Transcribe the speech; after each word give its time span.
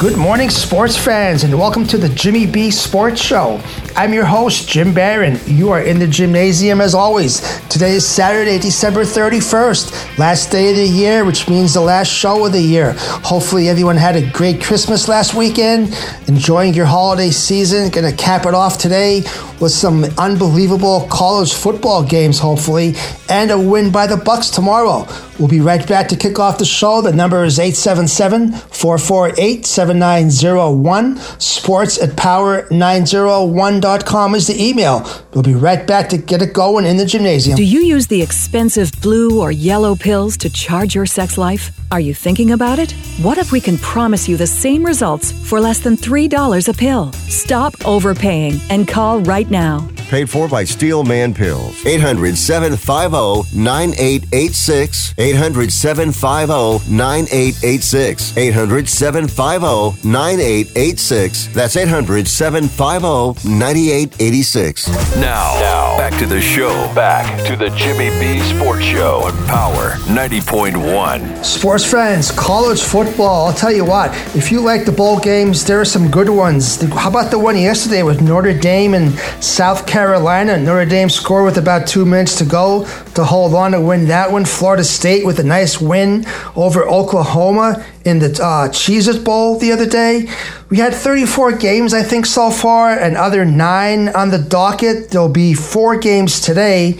Good 0.00 0.16
morning, 0.16 0.48
sports 0.48 0.96
fans, 0.96 1.44
and 1.44 1.58
welcome 1.58 1.86
to 1.88 1.98
the 1.98 2.08
Jimmy 2.08 2.46
B 2.46 2.70
Sports 2.70 3.20
Show. 3.20 3.60
I'm 3.94 4.14
your 4.14 4.24
host, 4.24 4.66
Jim 4.66 4.94
Barron. 4.94 5.38
You 5.44 5.72
are 5.72 5.82
in 5.82 5.98
the 5.98 6.06
gymnasium 6.06 6.80
as 6.80 6.94
always. 6.94 7.40
Today 7.68 7.92
is 7.92 8.08
Saturday, 8.08 8.58
December 8.58 9.02
31st, 9.02 10.16
last 10.16 10.50
day 10.50 10.70
of 10.70 10.76
the 10.76 10.86
year, 10.86 11.26
which 11.26 11.50
means 11.50 11.74
the 11.74 11.82
last 11.82 12.08
show 12.08 12.46
of 12.46 12.52
the 12.52 12.62
year. 12.62 12.94
Hopefully, 12.96 13.68
everyone 13.68 13.98
had 13.98 14.16
a 14.16 14.26
great 14.30 14.62
Christmas 14.62 15.06
last 15.06 15.34
weekend, 15.34 15.94
enjoying 16.28 16.72
your 16.72 16.86
holiday 16.86 17.30
season. 17.30 17.90
Gonna 17.90 18.10
cap 18.10 18.46
it 18.46 18.54
off 18.54 18.78
today 18.78 19.24
with 19.60 19.72
some 19.72 20.04
unbelievable 20.16 21.08
college 21.10 21.52
football 21.52 22.02
games, 22.02 22.38
hopefully, 22.38 22.94
and 23.28 23.50
a 23.50 23.60
win 23.60 23.92
by 23.92 24.06
the 24.06 24.16
Bucks 24.16 24.48
tomorrow. 24.48 25.06
We'll 25.40 25.48
be 25.48 25.60
right 25.60 25.84
back 25.88 26.08
to 26.08 26.16
kick 26.16 26.38
off 26.38 26.58
the 26.58 26.66
show. 26.66 27.00
The 27.00 27.14
number 27.14 27.44
is 27.44 27.58
877 27.58 28.52
448 28.52 29.64
7901. 29.64 31.16
Sports 31.40 31.98
at 31.98 32.10
power901.com 32.10 34.34
is 34.34 34.48
the 34.48 34.62
email. 34.62 35.08
We'll 35.32 35.42
be 35.42 35.54
right 35.54 35.86
back 35.86 36.10
to 36.10 36.18
get 36.18 36.42
it 36.42 36.52
going 36.52 36.84
in 36.84 36.98
the 36.98 37.06
gymnasium. 37.06 37.56
Do 37.56 37.64
you 37.64 37.80
use 37.80 38.06
the 38.06 38.20
expensive 38.20 38.92
blue 39.00 39.40
or 39.40 39.50
yellow 39.50 39.96
pills 39.96 40.36
to 40.36 40.50
charge 40.50 40.94
your 40.94 41.06
sex 41.06 41.38
life? 41.38 41.74
Are 41.90 42.00
you 42.00 42.12
thinking 42.12 42.50
about 42.50 42.78
it? 42.78 42.92
What 43.22 43.38
if 43.38 43.50
we 43.50 43.62
can 43.62 43.78
promise 43.78 44.28
you 44.28 44.36
the 44.36 44.46
same 44.46 44.84
results 44.84 45.32
for 45.32 45.58
less 45.58 45.80
than 45.80 45.96
$3 45.96 46.68
a 46.68 46.74
pill? 46.74 47.12
Stop 47.12 47.74
overpaying 47.86 48.60
and 48.68 48.86
call 48.86 49.20
right 49.20 49.50
now. 49.50 49.88
Paid 50.10 50.28
for 50.28 50.48
by 50.48 50.64
Steel 50.64 51.04
Man 51.04 51.32
Pills. 51.32 51.86
800 51.86 52.36
750 52.36 53.56
9886. 53.56 55.14
800 55.16 55.72
750 55.72 56.92
9886. 56.92 58.36
800 58.36 58.88
750 58.88 60.08
9886. 60.08 61.46
That's 61.54 61.76
800 61.76 62.26
750 62.26 63.48
9886. 63.48 64.88
Now, 65.14 65.54
now, 65.60 65.96
back 65.96 66.18
to 66.18 66.26
the 66.26 66.40
show. 66.40 66.92
Back 66.92 67.46
to 67.46 67.54
the 67.54 67.70
Jimmy 67.76 68.10
B 68.18 68.40
Sports 68.40 68.82
Show 68.82 69.20
on 69.22 69.46
Power 69.46 69.92
90.1. 70.10 71.44
Sports 71.44 71.88
fans, 71.88 72.32
college 72.32 72.82
football, 72.82 73.46
I'll 73.46 73.54
tell 73.54 73.70
you 73.70 73.84
what, 73.84 74.10
if 74.34 74.50
you 74.50 74.60
like 74.60 74.86
the 74.86 74.92
bowl 74.92 75.20
games, 75.20 75.64
there 75.64 75.80
are 75.80 75.84
some 75.84 76.10
good 76.10 76.28
ones. 76.28 76.82
How 76.82 77.10
about 77.10 77.30
the 77.30 77.38
one 77.38 77.56
yesterday 77.56 78.02
with 78.02 78.20
Notre 78.20 78.58
Dame 78.58 78.94
and 78.94 79.16
South 79.40 79.86
Carolina? 79.86 79.99
Notre 80.00 80.86
Dame 80.86 81.10
scored 81.10 81.44
with 81.44 81.58
about 81.58 81.86
two 81.86 82.06
minutes 82.06 82.36
to 82.38 82.44
go 82.44 82.84
to 83.14 83.24
hold 83.24 83.54
on 83.54 83.72
to 83.72 83.80
win 83.80 84.06
that 84.08 84.32
one. 84.32 84.44
Florida 84.44 84.82
State 84.82 85.26
with 85.26 85.38
a 85.38 85.42
nice 85.42 85.80
win 85.80 86.24
over 86.56 86.88
Oklahoma 86.88 87.84
in 88.04 88.18
the 88.18 88.30
uh, 88.42 88.68
Cheez 88.68 89.22
Bowl 89.24 89.58
the 89.58 89.72
other 89.72 89.86
day. 89.86 90.28
We 90.70 90.78
had 90.78 90.94
34 90.94 91.52
games, 91.58 91.92
I 91.92 92.02
think, 92.02 92.26
so 92.26 92.50
far, 92.50 92.98
and 92.98 93.16
other 93.16 93.44
nine 93.44 94.08
on 94.10 94.30
the 94.30 94.38
docket. 94.38 95.10
There'll 95.10 95.28
be 95.28 95.52
four 95.52 95.98
games 95.98 96.40
today. 96.40 96.96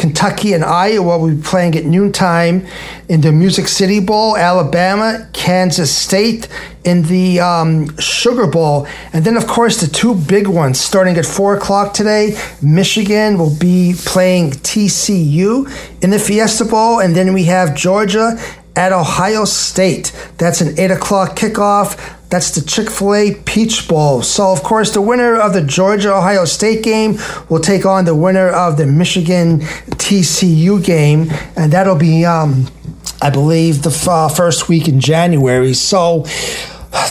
Kentucky 0.00 0.54
and 0.54 0.64
Iowa 0.64 1.18
will 1.18 1.34
be 1.34 1.42
playing 1.42 1.76
at 1.76 1.84
noontime 1.84 2.66
in 3.10 3.20
the 3.20 3.30
Music 3.30 3.68
City 3.68 4.00
Bowl, 4.00 4.34
Alabama, 4.34 5.28
Kansas 5.34 5.94
State 5.94 6.48
in 6.84 7.02
the 7.02 7.38
um, 7.38 7.94
Sugar 7.98 8.46
Bowl. 8.46 8.86
And 9.12 9.26
then, 9.26 9.36
of 9.36 9.46
course, 9.46 9.78
the 9.78 9.86
two 9.86 10.14
big 10.14 10.46
ones 10.48 10.80
starting 10.80 11.18
at 11.18 11.26
4 11.26 11.58
o'clock 11.58 11.92
today. 11.92 12.34
Michigan 12.62 13.36
will 13.36 13.54
be 13.54 13.94
playing 14.06 14.52
TCU 14.52 15.70
in 16.02 16.08
the 16.08 16.18
Fiesta 16.18 16.64
Bowl. 16.64 17.00
And 17.00 17.14
then 17.14 17.34
we 17.34 17.44
have 17.44 17.76
Georgia 17.76 18.38
at 18.74 18.92
Ohio 18.92 19.44
State. 19.44 20.12
That's 20.38 20.62
an 20.62 20.80
8 20.80 20.92
o'clock 20.92 21.36
kickoff. 21.36 22.16
That's 22.30 22.52
the 22.52 22.62
Chick 22.62 22.88
fil 22.88 23.14
A 23.14 23.34
Peach 23.34 23.88
Bowl. 23.88 24.22
So, 24.22 24.52
of 24.52 24.62
course, 24.62 24.92
the 24.92 25.00
winner 25.00 25.34
of 25.34 25.52
the 25.52 25.62
Georgia 25.62 26.14
Ohio 26.14 26.44
State 26.44 26.84
game 26.84 27.18
will 27.48 27.58
take 27.58 27.84
on 27.84 28.04
the 28.04 28.14
winner 28.14 28.48
of 28.48 28.76
the 28.76 28.86
Michigan 28.86 29.60
TCU 29.98 30.82
game. 30.82 31.30
And 31.56 31.72
that'll 31.72 31.98
be, 31.98 32.24
um, 32.24 32.68
I 33.20 33.30
believe, 33.30 33.82
the 33.82 34.08
uh, 34.08 34.28
first 34.28 34.68
week 34.68 34.86
in 34.86 35.00
January. 35.00 35.74
So, 35.74 36.24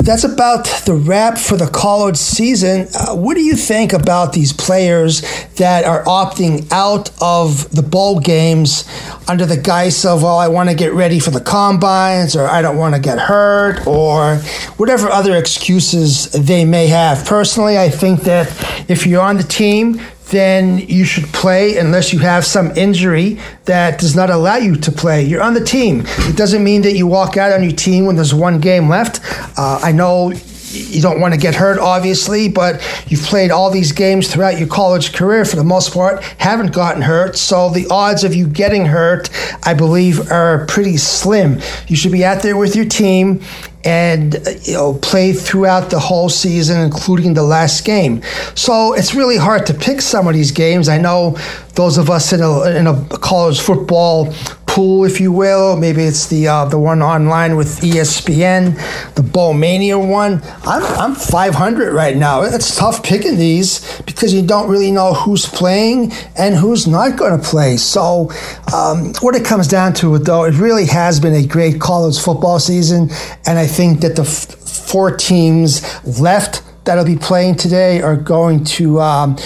that's 0.01 0.23
about 0.23 0.65
the 0.85 0.93
wrap 0.93 1.37
for 1.37 1.55
the 1.55 1.67
college 1.67 2.17
season. 2.17 2.87
Uh, 2.93 3.15
what 3.15 3.35
do 3.35 3.41
you 3.41 3.55
think 3.55 3.93
about 3.93 4.33
these 4.33 4.51
players 4.51 5.21
that 5.55 5.85
are 5.85 6.03
opting 6.03 6.69
out 6.71 7.11
of 7.21 7.69
the 7.71 7.81
bowl 7.81 8.19
games 8.19 8.83
under 9.27 9.45
the 9.45 9.55
guise 9.57 10.03
of, 10.05 10.23
well, 10.23 10.37
I 10.37 10.47
want 10.47 10.69
to 10.69 10.75
get 10.75 10.93
ready 10.93 11.19
for 11.19 11.31
the 11.31 11.41
combines, 11.41 12.35
or 12.35 12.45
I 12.45 12.61
don't 12.61 12.77
want 12.77 12.95
to 12.95 13.01
get 13.01 13.19
hurt, 13.19 13.85
or 13.87 14.37
whatever 14.77 15.09
other 15.09 15.35
excuses 15.35 16.31
they 16.31 16.65
may 16.65 16.87
have? 16.87 17.25
Personally, 17.25 17.77
I 17.77 17.89
think 17.89 18.21
that 18.21 18.47
if 18.89 19.05
you're 19.05 19.21
on 19.21 19.37
the 19.37 19.43
team, 19.43 20.01
then 20.29 20.79
you 20.79 21.05
should 21.05 21.25
play 21.25 21.77
unless 21.77 22.13
you 22.13 22.19
have 22.19 22.45
some 22.45 22.71
injury 22.77 23.39
that 23.65 23.99
does 23.99 24.15
not 24.15 24.29
allow 24.29 24.57
you 24.57 24.75
to 24.75 24.91
play. 24.91 25.23
You're 25.23 25.41
on 25.41 25.53
the 25.53 25.63
team. 25.63 26.03
It 26.05 26.37
doesn't 26.37 26.63
mean 26.63 26.81
that 26.83 26.93
you 26.93 27.07
walk 27.07 27.37
out 27.37 27.51
on 27.51 27.63
your 27.63 27.71
team 27.71 28.05
when 28.05 28.15
there's 28.15 28.33
one 28.33 28.59
game 28.59 28.89
left. 28.89 29.19
Uh, 29.57 29.79
I 29.81 29.91
know 29.91 30.31
you 30.71 31.01
don't 31.01 31.19
want 31.19 31.33
to 31.33 31.39
get 31.39 31.55
hurt, 31.55 31.79
obviously, 31.79 32.47
but 32.49 32.81
you've 33.07 33.23
played 33.23 33.51
all 33.51 33.71
these 33.71 33.91
games 33.91 34.31
throughout 34.31 34.57
your 34.59 34.67
college 34.67 35.13
career 35.13 35.45
for 35.45 35.55
the 35.55 35.63
most 35.63 35.93
part, 35.93 36.23
haven't 36.37 36.73
gotten 36.73 37.01
hurt. 37.01 37.37
So 37.37 37.69
the 37.69 37.87
odds 37.89 38.23
of 38.23 38.33
you 38.35 38.47
getting 38.47 38.85
hurt, 38.85 39.29
I 39.63 39.73
believe, 39.73 40.31
are 40.31 40.65
pretty 40.65 40.97
slim. 40.97 41.59
You 41.87 41.95
should 41.95 42.11
be 42.11 42.23
out 42.23 42.41
there 42.41 42.57
with 42.57 42.75
your 42.75 42.85
team 42.85 43.41
and 43.85 44.35
you 44.63 44.73
know 44.73 44.95
play 44.95 45.31
throughout 45.31 45.89
the 45.89 45.99
whole 45.99 46.27
season 46.27 46.81
including 46.81 47.33
the 47.33 47.43
last 47.43 47.85
game 47.85 48.21
so 48.53 48.93
it's 48.93 49.15
really 49.15 49.37
hard 49.37 49.65
to 49.65 49.73
pick 49.73 50.01
some 50.01 50.27
of 50.27 50.33
these 50.33 50.51
games 50.51 50.89
i 50.89 50.97
know 50.97 51.37
those 51.75 51.97
of 51.97 52.09
us 52.09 52.33
in 52.33 52.41
a, 52.41 52.69
in 52.71 52.87
a 52.87 53.05
college 53.19 53.61
football 53.61 54.33
pool 54.69 55.03
if 55.03 55.19
you 55.19 55.31
will. 55.31 55.75
Maybe 55.75 56.03
it's 56.03 56.27
the 56.27 56.47
uh, 56.47 56.65
the 56.65 56.79
one 56.79 57.01
online 57.01 57.55
with 57.55 57.81
espn 57.81 58.75
the 59.15 59.21
bowlmania 59.21 59.97
one. 59.99 60.41
I'm, 60.63 60.83
I'm 60.99 61.15
500 61.15 61.93
right 61.93 62.15
now. 62.15 62.43
It's 62.43 62.75
tough 62.75 63.03
picking 63.03 63.37
these 63.37 64.01
because 64.03 64.33
you 64.33 64.45
don't 64.45 64.69
really 64.69 64.91
know 64.91 65.13
who's 65.13 65.45
playing 65.45 66.13
and 66.37 66.55
who's 66.55 66.87
not 66.87 67.17
going 67.17 67.39
to 67.39 67.45
play. 67.45 67.77
So 67.77 68.31
um, 68.73 69.13
what 69.21 69.35
it 69.35 69.43
comes 69.43 69.67
down 69.67 69.93
to 69.95 70.17
though 70.19 70.45
it 70.45 70.53
really 70.55 70.85
has 70.85 71.19
been 71.19 71.33
a 71.33 71.45
great 71.45 71.81
college 71.81 72.19
football 72.19 72.59
season. 72.59 73.09
And 73.45 73.57
i 73.57 73.65
think 73.65 74.01
that 74.01 74.15
the 74.15 74.23
f- 74.23 74.45
four 74.89 75.15
teams 75.15 75.81
left 76.19 76.63
that'll 76.85 77.05
be 77.05 77.17
playing 77.17 77.55
today 77.55 78.01
are 78.01 78.15
going 78.15 78.63
to, 78.63 78.99
um, 78.99 79.37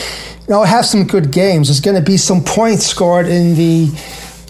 you 0.41 0.50
know, 0.50 0.63
have 0.63 0.85
some 0.85 1.05
good 1.05 1.31
games. 1.31 1.67
There's 1.67 1.81
going 1.81 1.97
to 1.97 2.01
be 2.01 2.17
some 2.17 2.44
points 2.44 2.85
scored 2.85 3.28
in 3.28 3.55
the 3.55 3.90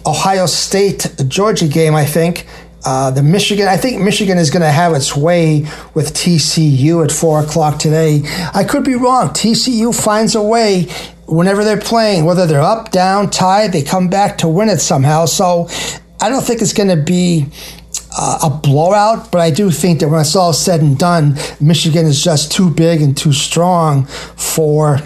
Ohio 0.05 0.45
State 0.45 1.15
Georgia 1.27 1.67
game, 1.67 1.95
I 1.95 2.05
think. 2.05 2.45
Uh, 2.85 3.11
the 3.11 3.23
Michigan, 3.23 3.67
I 3.67 3.77
think 3.77 4.01
Michigan 4.01 4.37
is 4.37 4.49
going 4.49 4.61
to 4.61 4.71
have 4.71 4.93
its 4.93 5.15
way 5.15 5.61
with 5.93 6.13
TCU 6.13 7.03
at 7.03 7.11
four 7.11 7.41
o'clock 7.41 7.79
today. 7.79 8.21
I 8.53 8.65
could 8.65 8.83
be 8.83 8.95
wrong. 8.95 9.29
TCU 9.29 9.95
finds 9.95 10.35
a 10.35 10.43
way 10.43 10.89
whenever 11.25 11.63
they're 11.63 11.79
playing, 11.79 12.25
whether 12.25 12.45
they're 12.45 12.61
up, 12.61 12.91
down, 12.91 13.29
tied, 13.29 13.71
they 13.71 13.83
come 13.83 14.09
back 14.09 14.37
to 14.39 14.49
win 14.49 14.67
it 14.67 14.79
somehow. 14.79 15.25
So 15.25 15.69
I 16.19 16.27
don't 16.29 16.43
think 16.43 16.61
it's 16.61 16.73
going 16.73 16.89
to 16.89 17.01
be 17.01 17.45
uh, 18.17 18.39
a 18.43 18.49
blowout, 18.49 19.31
but 19.31 19.39
I 19.39 19.49
do 19.49 19.71
think 19.71 20.01
that 20.01 20.09
when 20.09 20.19
it's 20.19 20.35
all 20.35 20.53
said 20.53 20.81
and 20.81 20.97
done, 20.97 21.37
Michigan 21.61 22.05
is 22.05 22.21
just 22.21 22.51
too 22.51 22.69
big 22.69 23.01
and 23.01 23.15
too 23.15 23.33
strong 23.33 24.05
for 24.05 24.99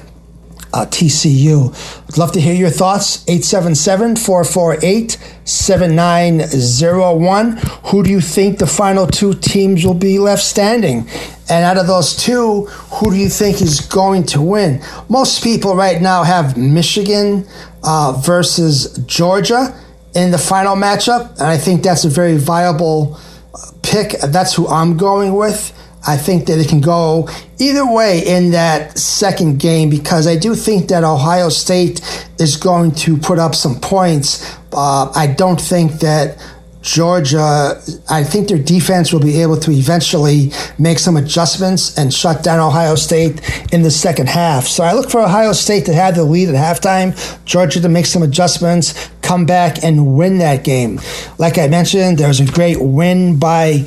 uh, 0.73 0.85
TCU. 0.85 1.73
I'd 2.07 2.17
love 2.17 2.31
to 2.33 2.41
hear 2.41 2.53
your 2.53 2.69
thoughts. 2.69 3.23
877 3.27 4.17
448 4.17 5.17
7901. 5.45 7.57
Who 7.85 8.03
do 8.03 8.09
you 8.09 8.21
think 8.21 8.59
the 8.59 8.67
final 8.67 9.07
two 9.07 9.33
teams 9.33 9.85
will 9.85 9.93
be 9.93 10.19
left 10.19 10.43
standing? 10.43 11.07
And 11.49 11.63
out 11.63 11.77
of 11.77 11.87
those 11.87 12.15
two, 12.15 12.65
who 12.65 13.11
do 13.11 13.17
you 13.17 13.29
think 13.29 13.61
is 13.61 13.79
going 13.79 14.25
to 14.27 14.41
win? 14.41 14.81
Most 15.09 15.43
people 15.43 15.75
right 15.75 16.01
now 16.01 16.23
have 16.23 16.57
Michigan 16.57 17.47
uh, 17.83 18.19
versus 18.23 18.97
Georgia 19.05 19.73
in 20.13 20.31
the 20.31 20.37
final 20.37 20.75
matchup, 20.75 21.31
and 21.33 21.43
I 21.43 21.57
think 21.57 21.83
that's 21.83 22.03
a 22.03 22.09
very 22.09 22.37
viable 22.37 23.19
pick. 23.83 24.19
That's 24.19 24.53
who 24.53 24.67
I'm 24.67 24.97
going 24.97 25.35
with. 25.35 25.73
I 26.07 26.15
think 26.15 26.45
that 26.47 26.57
it 26.57 26.69
can 26.69 26.79
go 26.79 27.27
either 27.59 27.85
way 27.85 28.25
in 28.25 28.51
that 28.51 28.97
second 28.97 29.59
game 29.59 29.89
because 29.89 30.25
I 30.25 30.37
do 30.37 30.55
think 30.55 30.87
that 30.87 31.03
Ohio 31.03 31.49
State 31.49 32.01
is 32.39 32.55
going 32.55 32.91
to 32.95 33.17
put 33.17 33.39
up 33.39 33.53
some 33.53 33.79
points. 33.79 34.57
Uh, 34.71 35.11
I 35.13 35.27
don't 35.27 35.59
think 35.59 35.99
that 35.99 36.37
Georgia, 36.81 37.81
I 38.09 38.23
think 38.23 38.47
their 38.47 38.57
defense 38.57 39.11
will 39.11 39.19
be 39.19 39.41
able 39.41 39.57
to 39.57 39.71
eventually 39.71 40.53
make 40.79 40.99
some 40.99 41.17
adjustments 41.17 41.97
and 41.97 42.13
shut 42.13 42.43
down 42.43 42.61
Ohio 42.61 42.95
State 42.95 43.41
in 43.73 43.81
the 43.81 43.91
second 43.91 44.29
half. 44.29 44.65
So 44.67 44.85
I 44.85 44.93
look 44.93 45.09
for 45.09 45.19
Ohio 45.19 45.51
State 45.51 45.85
to 45.87 45.93
have 45.93 46.15
the 46.15 46.23
lead 46.23 46.47
at 46.47 46.55
halftime, 46.55 47.13
Georgia 47.43 47.81
to 47.81 47.89
make 47.89 48.05
some 48.05 48.23
adjustments, 48.23 49.09
come 49.21 49.45
back 49.45 49.83
and 49.83 50.15
win 50.15 50.37
that 50.37 50.63
game. 50.63 51.01
Like 51.37 51.57
I 51.57 51.67
mentioned, 51.67 52.19
there 52.19 52.29
was 52.29 52.39
a 52.39 52.45
great 52.45 52.79
win 52.79 53.37
by 53.37 53.79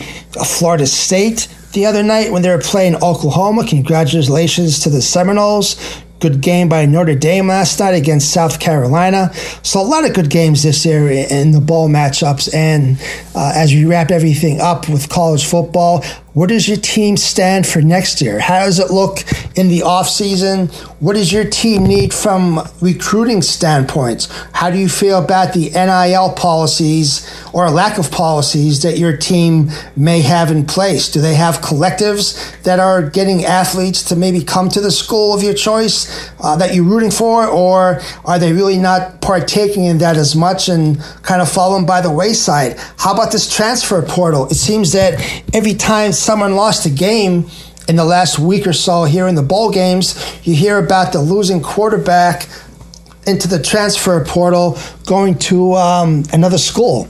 Florida 0.44 0.86
State 0.86 1.48
the 1.72 1.86
other 1.86 2.02
night 2.02 2.32
when 2.32 2.42
they 2.42 2.50
were 2.50 2.58
playing 2.58 2.96
Oklahoma. 2.96 3.66
Congratulations 3.66 4.80
to 4.80 4.90
the 4.90 5.02
Seminoles. 5.02 5.76
Good 6.20 6.42
game 6.42 6.68
by 6.68 6.84
Notre 6.84 7.14
Dame 7.14 7.46
last 7.46 7.80
night 7.80 7.94
against 7.94 8.30
South 8.30 8.60
Carolina. 8.60 9.32
So 9.62 9.80
a 9.80 9.82
lot 9.82 10.04
of 10.04 10.12
good 10.12 10.28
games 10.28 10.62
this 10.62 10.84
year 10.84 11.08
in 11.08 11.52
the 11.52 11.62
bowl 11.62 11.88
matchups. 11.88 12.52
And 12.54 13.00
uh, 13.34 13.52
as 13.54 13.72
we 13.72 13.86
wrap 13.86 14.10
everything 14.10 14.60
up 14.60 14.86
with 14.86 15.08
college 15.08 15.46
football, 15.46 16.04
where 16.40 16.46
does 16.46 16.66
your 16.66 16.78
team 16.78 17.18
stand 17.18 17.66
for 17.66 17.82
next 17.82 18.22
year? 18.22 18.38
How 18.38 18.60
does 18.60 18.78
it 18.78 18.90
look 18.90 19.18
in 19.56 19.68
the 19.68 19.80
offseason? 19.80 20.72
What 20.98 21.12
does 21.12 21.30
your 21.30 21.44
team 21.44 21.84
need 21.84 22.14
from 22.14 22.66
recruiting 22.80 23.42
standpoints? 23.42 24.26
How 24.54 24.70
do 24.70 24.78
you 24.78 24.88
feel 24.88 25.22
about 25.22 25.52
the 25.52 25.68
NIL 25.68 26.32
policies 26.32 27.30
or 27.52 27.68
lack 27.68 27.98
of 27.98 28.10
policies 28.10 28.80
that 28.84 28.96
your 28.96 29.14
team 29.18 29.68
may 29.96 30.22
have 30.22 30.50
in 30.50 30.64
place? 30.64 31.10
Do 31.10 31.20
they 31.20 31.34
have 31.34 31.56
collectives 31.56 32.62
that 32.62 32.80
are 32.80 33.02
getting 33.02 33.44
athletes 33.44 34.02
to 34.04 34.16
maybe 34.16 34.42
come 34.42 34.70
to 34.70 34.80
the 34.80 34.90
school 34.90 35.34
of 35.34 35.42
your 35.42 35.52
choice 35.52 36.30
uh, 36.40 36.56
that 36.56 36.74
you're 36.74 36.84
rooting 36.84 37.10
for? 37.10 37.46
Or 37.48 38.00
are 38.24 38.38
they 38.38 38.54
really 38.54 38.78
not 38.78 39.20
partaking 39.20 39.84
in 39.84 39.98
that 39.98 40.16
as 40.16 40.34
much 40.34 40.70
and 40.70 40.98
kind 41.20 41.42
of 41.42 41.50
falling 41.50 41.84
by 41.84 42.00
the 42.00 42.10
wayside? 42.10 42.78
How 42.96 43.12
about 43.12 43.30
this 43.30 43.54
transfer 43.54 44.00
portal? 44.00 44.46
It 44.46 44.54
seems 44.54 44.92
that 44.92 45.20
every 45.52 45.74
time 45.74 46.12
someone 46.30 46.54
lost 46.54 46.86
a 46.86 46.90
game 46.90 47.44
in 47.88 47.96
the 47.96 48.04
last 48.04 48.38
week 48.38 48.64
or 48.64 48.72
so 48.72 49.02
here 49.02 49.26
in 49.26 49.34
the 49.34 49.42
bowl 49.42 49.68
games, 49.68 50.14
you 50.44 50.54
hear 50.54 50.78
about 50.78 51.12
the 51.12 51.20
losing 51.20 51.60
quarterback 51.60 52.48
into 53.26 53.48
the 53.48 53.60
transfer 53.60 54.24
portal 54.24 54.78
going 55.06 55.36
to 55.36 55.74
um, 55.74 56.22
another 56.32 56.56
school. 56.56 57.08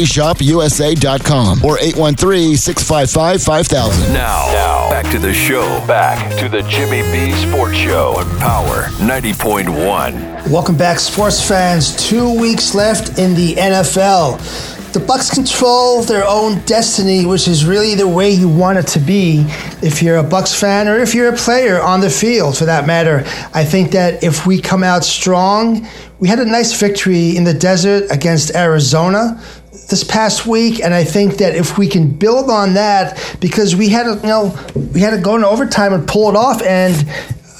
PropertyShopUSA.com 0.00 1.64
or 1.64 1.76
813-655-5000. 1.78 4.12
Now, 4.12 4.46
now, 4.52 4.90
back 4.90 5.10
to 5.12 5.18
the 5.18 5.34
show. 5.34 5.62
Back 5.86 6.38
to 6.38 6.48
the 6.48 6.62
Jimmy 6.62 7.02
B 7.12 7.32
Sports 7.46 7.76
Show 7.76 8.14
on 8.16 8.26
Power 8.38 8.84
90.1. 8.98 10.50
Welcome 10.50 10.76
back, 10.76 10.98
sports 10.98 11.46
fans. 11.46 11.94
Two 12.08 12.40
weeks 12.40 12.74
left 12.74 13.18
in 13.18 13.34
the 13.34 13.52
NFL. 13.54 14.38
The 14.92 15.00
Bucks 15.00 15.30
control 15.30 16.02
their 16.02 16.26
own 16.26 16.58
destiny, 16.64 17.24
which 17.24 17.46
is 17.46 17.64
really 17.64 17.94
the 17.94 18.08
way 18.08 18.30
you 18.30 18.48
want 18.48 18.76
it 18.78 18.88
to 18.88 18.98
be 18.98 19.44
if 19.82 20.02
you're 20.02 20.16
a 20.16 20.22
Bucks 20.22 20.52
fan 20.52 20.88
or 20.88 20.98
if 20.98 21.14
you're 21.14 21.32
a 21.32 21.36
player 21.36 21.80
on 21.80 22.00
the 22.00 22.10
field 22.10 22.58
for 22.58 22.64
that 22.64 22.88
matter. 22.88 23.22
I 23.54 23.64
think 23.64 23.92
that 23.92 24.24
if 24.24 24.46
we 24.46 24.60
come 24.60 24.82
out 24.82 25.04
strong, 25.04 25.86
we 26.18 26.26
had 26.26 26.40
a 26.40 26.44
nice 26.44 26.72
victory 26.78 27.36
in 27.36 27.44
the 27.44 27.54
desert 27.54 28.10
against 28.10 28.52
Arizona 28.56 29.40
this 29.90 30.04
past 30.04 30.46
week, 30.46 30.82
and 30.82 30.94
I 30.94 31.04
think 31.04 31.36
that 31.38 31.54
if 31.54 31.76
we 31.76 31.88
can 31.88 32.10
build 32.10 32.48
on 32.48 32.74
that, 32.74 33.36
because 33.40 33.76
we 33.76 33.88
had 33.88 34.04
to, 34.04 34.14
you 34.14 34.28
know, 34.28 34.56
we 34.94 35.00
had 35.00 35.10
to 35.10 35.20
go 35.20 35.34
into 35.34 35.48
overtime 35.48 35.92
and 35.92 36.06
pull 36.06 36.30
it 36.30 36.36
off, 36.36 36.62
and 36.62 36.94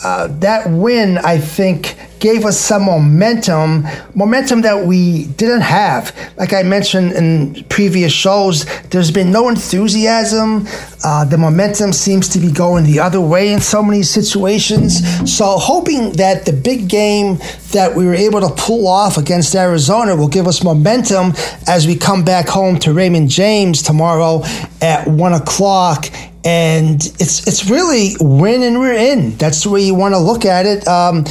uh, 0.03 0.29
that 0.39 0.71
win, 0.71 1.19
I 1.19 1.39
think, 1.39 1.97
gave 2.21 2.45
us 2.45 2.61
some 2.61 2.85
momentum, 2.85 3.87
momentum 4.15 4.61
that 4.63 4.87
we 4.87 5.25
didn't 5.25 5.63
have. 5.63 6.15
Like 6.37 6.53
I 6.53 6.63
mentioned 6.63 7.13
in 7.13 7.65
previous 7.65 8.13
shows, 8.13 8.67
there's 8.91 9.11
been 9.11 9.33
no 9.33 9.49
enthusiasm. 9.49 10.67
Uh, 11.03 11.25
the 11.25 11.39
momentum 11.39 11.93
seems 11.93 12.29
to 12.29 12.39
be 12.39 12.53
going 12.53 12.85
the 12.85 13.01
other 13.01 13.21
way 13.21 13.53
in 13.53 13.61
so 13.61 13.83
many 13.83 14.03
situations. 14.03 15.01
So, 15.35 15.57
hoping 15.59 16.13
that 16.13 16.45
the 16.45 16.53
big 16.53 16.89
game 16.89 17.39
that 17.73 17.95
we 17.97 18.05
were 18.05 18.15
able 18.15 18.41
to 18.41 18.51
pull 18.51 18.87
off 18.87 19.17
against 19.17 19.55
Arizona 19.55 20.15
will 20.15 20.29
give 20.29 20.47
us 20.47 20.63
momentum 20.63 21.33
as 21.67 21.87
we 21.87 21.97
come 21.97 22.25
back 22.25 22.49
home 22.49 22.79
to 22.81 22.93
Raymond 22.93 23.31
James 23.31 23.83
tomorrow 23.83 24.43
at 24.83 25.09
one 25.09 25.33
o'clock 25.33 26.07
and 26.45 27.05
it's 27.19 27.47
it's 27.47 27.69
really 27.69 28.15
win 28.19 28.63
and 28.63 28.79
we're 28.79 28.95
in. 28.95 29.37
That's 29.37 29.65
the 29.65 29.71
way 29.71 29.83
you 29.83 29.95
want 29.95 30.15
to 30.15 30.19
look 30.19 30.45
at 30.45 30.67
it. 30.67 30.87
Um, 30.89 31.25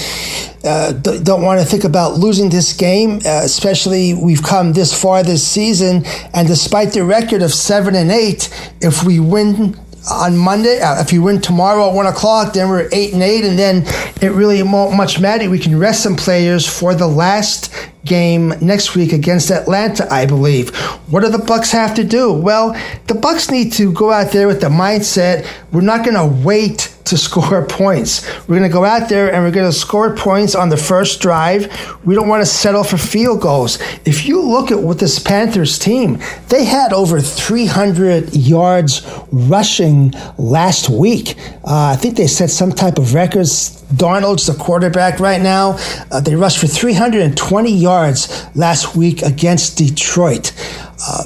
uh, 0.64 0.92
don't 0.92 1.42
want 1.42 1.60
to 1.60 1.66
think 1.66 1.84
about 1.84 2.18
losing 2.18 2.50
this 2.50 2.74
game, 2.74 3.18
uh, 3.26 3.42
especially 3.44 4.14
we've 4.14 4.44
come 4.44 4.74
this 4.74 5.00
far 5.00 5.24
this 5.24 5.48
season, 5.48 6.04
and 6.34 6.48
despite 6.48 6.94
the 6.94 7.04
record 7.04 7.42
of 7.42 7.54
seven 7.54 7.96
and 7.96 8.12
eight, 8.12 8.50
if 8.82 9.04
we 9.04 9.20
win 9.20 9.76
on 10.10 10.38
Monday. 10.38 10.80
Uh, 10.80 11.02
if 11.02 11.12
you 11.12 11.22
win 11.22 11.42
tomorrow 11.42 11.90
at 11.90 11.94
one 11.94 12.08
o'clock, 12.08 12.54
then 12.54 12.70
we're 12.70 12.90
eight 12.92 13.14
and 13.14 13.22
eight, 13.22 13.44
and 13.44 13.58
then 13.58 13.84
it 14.22 14.32
really 14.32 14.62
won't 14.64 14.96
much 14.96 15.20
matter. 15.20 15.50
We 15.50 15.60
can 15.60 15.78
rest 15.78 16.04
some 16.04 16.16
players 16.16 16.68
for 16.68 16.96
the 16.96 17.08
last 17.08 17.72
game 18.06 18.54
next 18.62 18.96
week 18.96 19.14
against 19.14 19.52
Atlanta, 19.52 20.12
I 20.12 20.26
believe. 20.26 20.76
What 21.10 21.22
do 21.22 21.30
the 21.30 21.40
Bucks 21.40 21.72
have 21.72 21.96
to 21.96 22.04
do? 22.04 22.32
Well, 22.32 22.80
the 23.08 23.16
Bucks 23.16 23.52
need 23.52 23.74
to 23.74 23.92
go 23.94 24.12
out 24.12 24.32
there 24.32 24.48
with 24.48 24.62
the 24.62 24.70
mindset 24.70 25.46
we're 25.72 25.82
not 25.82 26.04
going 26.04 26.16
to 26.16 26.46
wait 26.46 26.96
to 27.06 27.18
score 27.18 27.66
points. 27.70 28.28
We're 28.48 28.58
going 28.58 28.70
to 28.70 28.74
go 28.74 28.86
out 28.86 29.10
there 29.10 29.32
and 29.32 29.44
we're 29.44 29.52
going 29.52 29.70
to 29.70 29.78
score 29.78 30.16
points 30.16 30.56
on 30.56 30.70
the 30.70 30.78
first 30.78 31.22
drive. 31.22 31.68
We 32.06 32.16
don't 32.16 32.28
want 32.28 32.42
to 32.42 32.46
settle 32.46 32.84
for 32.84 32.98
field 32.98 33.42
goals. 33.42 33.80
If 34.06 34.26
you 34.26 34.42
look 34.42 34.72
at 34.72 34.80
what 34.80 35.00
this 35.00 35.20
Panthers 35.20 35.78
team, 35.78 36.20
they 36.50 36.66
had 36.66 36.92
over 36.92 37.20
300 37.22 38.36
yards 38.36 39.08
rushing 39.32 40.14
last 40.38 40.90
week. 40.90 41.36
Uh, 41.64 41.94
I 41.94 41.96
think 41.96 42.18
they 42.18 42.28
set 42.28 42.50
some 42.50 42.72
type 42.72 42.98
of 42.98 43.14
records. 43.14 43.79
Darnold's 43.94 44.46
the 44.46 44.54
quarterback 44.54 45.20
right 45.20 45.42
now. 45.42 45.78
Uh, 46.12 46.22
they 46.22 46.36
rushed 46.36 46.60
for 46.60 46.68
320 46.68 47.72
yards 47.72 48.46
last 48.56 48.96
week 48.96 49.22
against 49.22 49.78
Detroit. 49.78 50.54
Uh, 51.08 51.24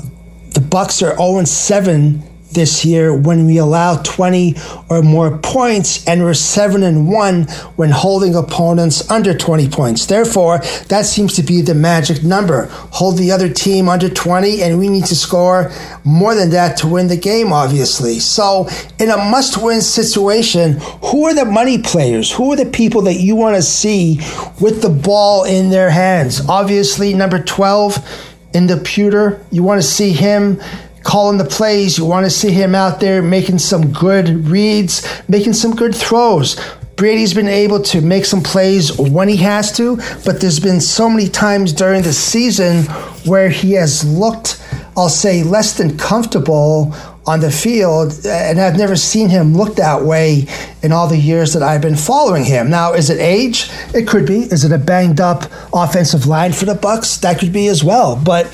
the 0.53 0.62
Bucks 0.62 1.01
are 1.01 1.15
0 1.17 1.43
7 1.43 2.24
this 2.53 2.86
year 2.86 3.15
when 3.15 3.45
we 3.45 3.57
allow 3.57 4.01
20 4.01 4.55
or 4.89 5.01
more 5.01 5.38
points, 5.38 6.07
and 6.07 6.24
we're 6.24 6.33
7 6.33 6.83
and 6.83 7.07
1 7.12 7.43
when 7.75 7.91
holding 7.91 8.36
opponents 8.36 9.10
under 9.10 9.33
20 9.33 9.69
points. 9.69 10.05
Therefore, 10.05 10.60
that 10.89 11.05
seems 11.05 11.36
to 11.36 11.43
be 11.43 11.62
the 11.62 11.75
magic 11.75 12.24
number. 12.24 12.67
Hold 12.91 13.17
the 13.17 13.31
other 13.31 13.50
team 13.50 13.89
under 13.89 14.10
20, 14.10 14.62
and 14.62 14.79
we 14.79 14.89
need 14.89 15.05
to 15.05 15.15
score 15.15 15.72
more 16.03 16.36
than 16.36 16.50
that 16.51 16.77
to 16.77 16.88
win 16.88 17.07
the 17.07 17.17
game, 17.17 17.51
obviously. 17.51 18.19
So, 18.19 18.67
in 19.00 19.10
a 19.10 19.17
must 19.17 19.62
win 19.62 19.81
situation, 19.81 20.79
who 21.03 21.25
are 21.25 21.33
the 21.33 21.45
money 21.45 21.81
players? 21.81 22.31
Who 22.31 22.51
are 22.53 22.55
the 22.55 22.65
people 22.65 23.01
that 23.03 23.15
you 23.15 23.36
want 23.36 23.55
to 23.55 23.62
see 23.62 24.19
with 24.60 24.81
the 24.81 24.89
ball 24.89 25.43
in 25.45 25.69
their 25.69 25.89
hands? 25.89 26.41
Obviously, 26.48 27.13
number 27.13 27.41
12 27.41 28.29
in 28.53 28.67
the 28.67 28.77
pewter, 28.77 29.43
you 29.51 29.63
want 29.63 29.81
to 29.81 29.88
see 29.88 30.12
him 30.12 30.62
calling 31.03 31.38
the 31.38 31.45
plays. 31.45 31.98
You 31.98 32.05
want 32.05 32.25
to 32.25 32.29
see 32.29 32.51
him 32.51 32.75
out 32.75 33.00
there 33.00 33.22
making 33.22 33.60
some 33.60 33.91
good 33.91 34.48
reads, 34.48 35.05
making 35.27 35.53
some 35.53 35.75
good 35.75 35.95
throws. 35.95 36.57
Brady's 36.95 37.33
been 37.33 37.48
able 37.48 37.81
to 37.83 38.01
make 38.01 38.25
some 38.25 38.41
plays 38.41 38.98
when 38.98 39.27
he 39.27 39.38
has 39.38 39.75
to, 39.77 39.98
but 40.25 40.39
there's 40.39 40.60
been 40.60 40.79
so 40.79 41.10
many 41.10 41.27
times 41.27 41.74
during 41.74 42.03
the 42.03 42.13
season 42.13 42.83
where 43.25 43.50
he 43.50 43.72
has 43.72 44.05
looked, 44.05 44.63
I'll 44.95 45.10
say, 45.10 45.43
less 45.43 45.75
than 45.75 45.98
comfortable 45.98 46.93
on 47.25 47.39
the 47.39 47.50
field, 47.50 48.13
and 48.25 48.60
I've 48.60 48.77
never 48.77 48.95
seen 48.95 49.29
him 49.29 49.55
look 49.55 49.75
that 49.77 50.03
way 50.03 50.45
in 50.81 50.91
all 50.91 51.07
the 51.07 51.17
years 51.17 51.53
that 51.53 51.63
I've 51.63 51.81
been 51.81 51.95
following 51.95 52.43
him. 52.43 52.69
Now, 52.69 52.93
is 52.93 53.10
it 53.10 53.19
age? 53.19 53.69
It 53.93 54.07
could 54.07 54.27
be. 54.27 54.41
Is 54.41 54.65
it 54.65 54.74
a 54.74 54.77
banged 54.77 55.22
up 55.22 55.45
offensive 55.74 56.27
line 56.27 56.51
for 56.51 56.65
the 56.65 56.75
Bucks? 56.75 57.17
That 57.17 57.39
could 57.39 57.53
be 57.53 57.67
as 57.67 57.83
well. 57.83 58.17
But 58.17 58.51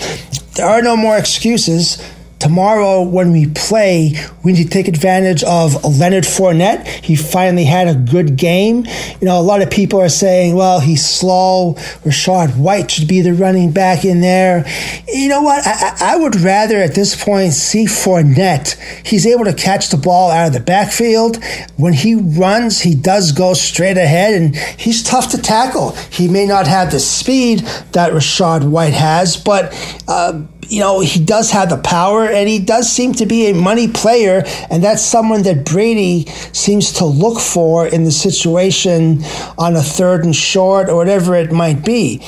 there 0.55 0.67
are 0.67 0.83
no 0.83 0.95
more 0.95 1.17
excuses 1.17 2.01
tomorrow 2.39 3.01
when 3.01 3.31
we 3.31 3.47
play, 3.47 4.13
we 4.43 4.53
need 4.53 4.63
to 4.63 4.69
take 4.69 4.87
advantage 4.87 5.43
of 5.43 5.83
Leonard 5.83 6.23
Fournette. 6.23 6.87
He 6.87 7.15
finally 7.15 7.65
had 7.65 7.87
a 7.87 7.95
good 7.95 8.37
game. 8.37 8.85
You 9.19 9.27
know, 9.27 9.39
a 9.39 9.43
lot 9.43 9.61
of 9.61 9.69
people 9.69 9.99
are 9.99 10.09
saying, 10.09 10.55
well, 10.55 10.79
he's 10.79 11.05
slow. 11.05 11.73
Rachaad 12.03 12.57
White 12.57 12.91
should 12.91 13.07
be 13.07 13.21
the 13.21 13.33
running 13.33 13.71
back 13.71 14.05
in 14.05 14.21
there. 14.21 14.65
You 15.07 15.27
know 15.27 15.41
what? 15.41 15.65
I, 15.67 16.13
I 16.13 16.17
would 16.17 16.35
rather 16.37 16.77
at 16.77 16.95
this 16.95 17.21
point 17.21 17.53
see 17.53 17.85
Fournette. 17.85 18.75
He's 19.05 19.25
able 19.25 19.45
to 19.45 19.53
catch 19.53 19.89
the 19.89 19.97
ball 19.97 20.31
out 20.31 20.47
of 20.47 20.53
the 20.53 20.59
backfield. 20.59 21.43
When 21.75 21.93
he 21.93 22.15
runs, 22.15 22.81
he 22.81 22.95
does 22.95 23.31
go 23.31 23.53
straight 23.53 23.97
ahead 23.97 24.33
and 24.33 24.55
he's 24.55 25.03
tough 25.03 25.31
to 25.31 25.37
tackle. 25.37 25.91
He 26.09 26.27
may 26.27 26.45
not 26.45 26.67
have 26.67 26.91
the 26.91 26.99
speed 26.99 27.59
that 27.91 28.13
Rachaad 28.13 28.69
White 28.69 28.93
has, 28.93 29.35
but 29.35 29.73
uh, 30.07 30.43
you 30.69 30.79
know, 30.79 30.99
he 30.99 31.19
does 31.23 31.51
have 31.51 31.69
the 31.69 31.77
power 31.77 32.25
and 32.25 32.47
he 32.47 32.59
does 32.59 32.91
seem 32.91 33.13
to 33.13 33.25
be 33.25 33.47
a 33.47 33.53
money 33.53 33.87
player. 33.87 34.43
And 34.69 34.83
that's 34.83 35.03
someone 35.03 35.43
that 35.43 35.65
Brady 35.65 36.25
seems 36.53 36.93
to 36.93 37.05
look 37.05 37.39
for 37.39 37.87
in 37.87 38.03
the 38.03 38.11
situation 38.11 39.23
on 39.57 39.75
a 39.75 39.81
third 39.81 40.23
and 40.25 40.35
short 40.35 40.89
or 40.89 40.95
whatever 40.95 41.35
it 41.35 41.51
might 41.51 41.83
be. 41.83 42.21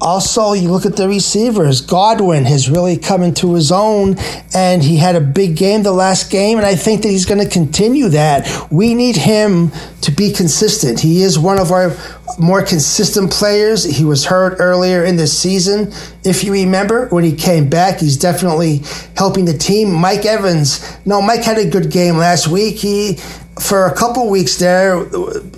Also, 0.00 0.52
you 0.52 0.70
look 0.70 0.86
at 0.86 0.96
the 0.96 1.08
receivers. 1.08 1.80
Godwin 1.80 2.44
has 2.44 2.70
really 2.70 2.96
come 2.96 3.22
into 3.22 3.54
his 3.54 3.72
own, 3.72 4.16
and 4.54 4.82
he 4.82 4.96
had 4.96 5.16
a 5.16 5.20
big 5.20 5.56
game 5.56 5.82
the 5.82 5.92
last 5.92 6.30
game, 6.30 6.56
and 6.56 6.66
I 6.66 6.76
think 6.76 7.02
that 7.02 7.08
he's 7.08 7.26
going 7.26 7.44
to 7.44 7.50
continue 7.50 8.08
that. 8.10 8.70
We 8.70 8.94
need 8.94 9.16
him 9.16 9.72
to 10.02 10.12
be 10.12 10.32
consistent. 10.32 11.00
He 11.00 11.22
is 11.22 11.38
one 11.38 11.58
of 11.58 11.72
our 11.72 11.96
more 12.38 12.62
consistent 12.62 13.32
players. 13.32 13.82
He 13.82 14.04
was 14.04 14.24
hurt 14.26 14.56
earlier 14.60 15.04
in 15.04 15.16
the 15.16 15.26
season. 15.26 15.92
If 16.24 16.44
you 16.44 16.52
remember, 16.52 17.08
when 17.08 17.24
he 17.24 17.34
came 17.34 17.68
back, 17.68 17.98
he's 17.98 18.16
definitely 18.16 18.82
helping 19.16 19.46
the 19.46 19.58
team. 19.58 19.92
Mike 19.92 20.24
Evans, 20.24 20.96
no, 21.04 21.20
Mike 21.20 21.42
had 21.42 21.58
a 21.58 21.68
good 21.68 21.90
game 21.90 22.16
last 22.16 22.46
week. 22.46 22.76
He 22.76 23.18
for 23.60 23.86
a 23.86 23.94
couple 23.94 24.28
weeks 24.30 24.56
there, 24.56 24.98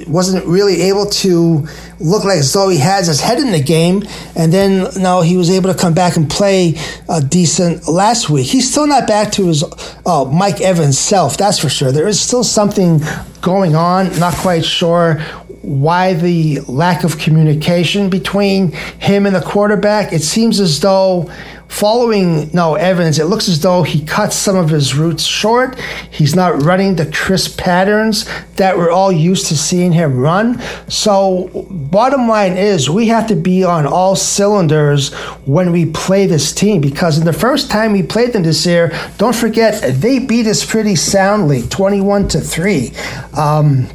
wasn't 0.06 0.44
really 0.46 0.82
able 0.82 1.06
to 1.06 1.66
look 1.98 2.24
like 2.24 2.38
as 2.38 2.52
though 2.52 2.68
he 2.68 2.78
has 2.78 3.06
his 3.06 3.20
head 3.20 3.38
in 3.38 3.52
the 3.52 3.62
game. 3.62 4.02
And 4.34 4.52
then 4.52 4.88
now 5.00 5.20
he 5.20 5.36
was 5.36 5.50
able 5.50 5.72
to 5.72 5.78
come 5.78 5.94
back 5.94 6.16
and 6.16 6.28
play 6.28 6.74
uh, 7.08 7.20
decent 7.20 7.88
last 7.88 8.30
week. 8.30 8.46
He's 8.46 8.70
still 8.70 8.86
not 8.86 9.06
back 9.06 9.32
to 9.32 9.46
his 9.46 9.64
uh, 10.06 10.24
Mike 10.24 10.60
Evans 10.60 10.98
self, 10.98 11.36
that's 11.36 11.58
for 11.58 11.68
sure. 11.68 11.92
There 11.92 12.08
is 12.08 12.20
still 12.20 12.44
something 12.44 13.00
going 13.40 13.74
on. 13.74 14.18
Not 14.18 14.34
quite 14.34 14.64
sure 14.64 15.20
why 15.62 16.14
the 16.14 16.60
lack 16.60 17.04
of 17.04 17.18
communication 17.18 18.08
between 18.08 18.72
him 18.72 19.26
and 19.26 19.36
the 19.36 19.42
quarterback. 19.42 20.12
It 20.12 20.22
seems 20.22 20.58
as 20.58 20.80
though 20.80 21.30
following 21.70 22.50
no 22.52 22.74
Evans, 22.74 23.18
it 23.18 23.24
looks 23.24 23.48
as 23.48 23.60
though 23.60 23.82
he 23.82 24.04
cuts 24.04 24.36
some 24.36 24.56
of 24.56 24.68
his 24.68 24.94
routes 24.94 25.22
short. 25.22 25.78
He's 26.10 26.34
not 26.34 26.60
running 26.62 26.96
the 26.96 27.06
crisp 27.06 27.58
patterns 27.58 28.28
that 28.56 28.76
we're 28.76 28.90
all 28.90 29.12
used 29.12 29.46
to 29.46 29.56
seeing 29.56 29.92
him 29.92 30.18
run. 30.18 30.60
So, 30.88 31.66
bottom 31.70 32.28
line 32.28 32.58
is, 32.58 32.90
we 32.90 33.06
have 33.06 33.28
to 33.28 33.36
be 33.36 33.64
on 33.64 33.86
all 33.86 34.16
cylinders 34.16 35.14
when 35.46 35.72
we 35.72 35.86
play 35.86 36.26
this 36.26 36.52
team 36.52 36.80
because 36.80 37.18
in 37.18 37.24
the 37.24 37.32
first 37.32 37.70
time 37.70 37.92
we 37.92 38.02
played 38.02 38.32
them 38.32 38.42
this 38.42 38.66
year, 38.66 38.92
don't 39.16 39.34
forget 39.34 40.00
they 40.02 40.18
beat 40.18 40.46
us 40.46 40.66
pretty 40.66 40.96
soundly, 40.96 41.62
twenty-one 41.68 42.28
to 42.28 42.40
three. 42.40 42.92
Um, 43.36 43.86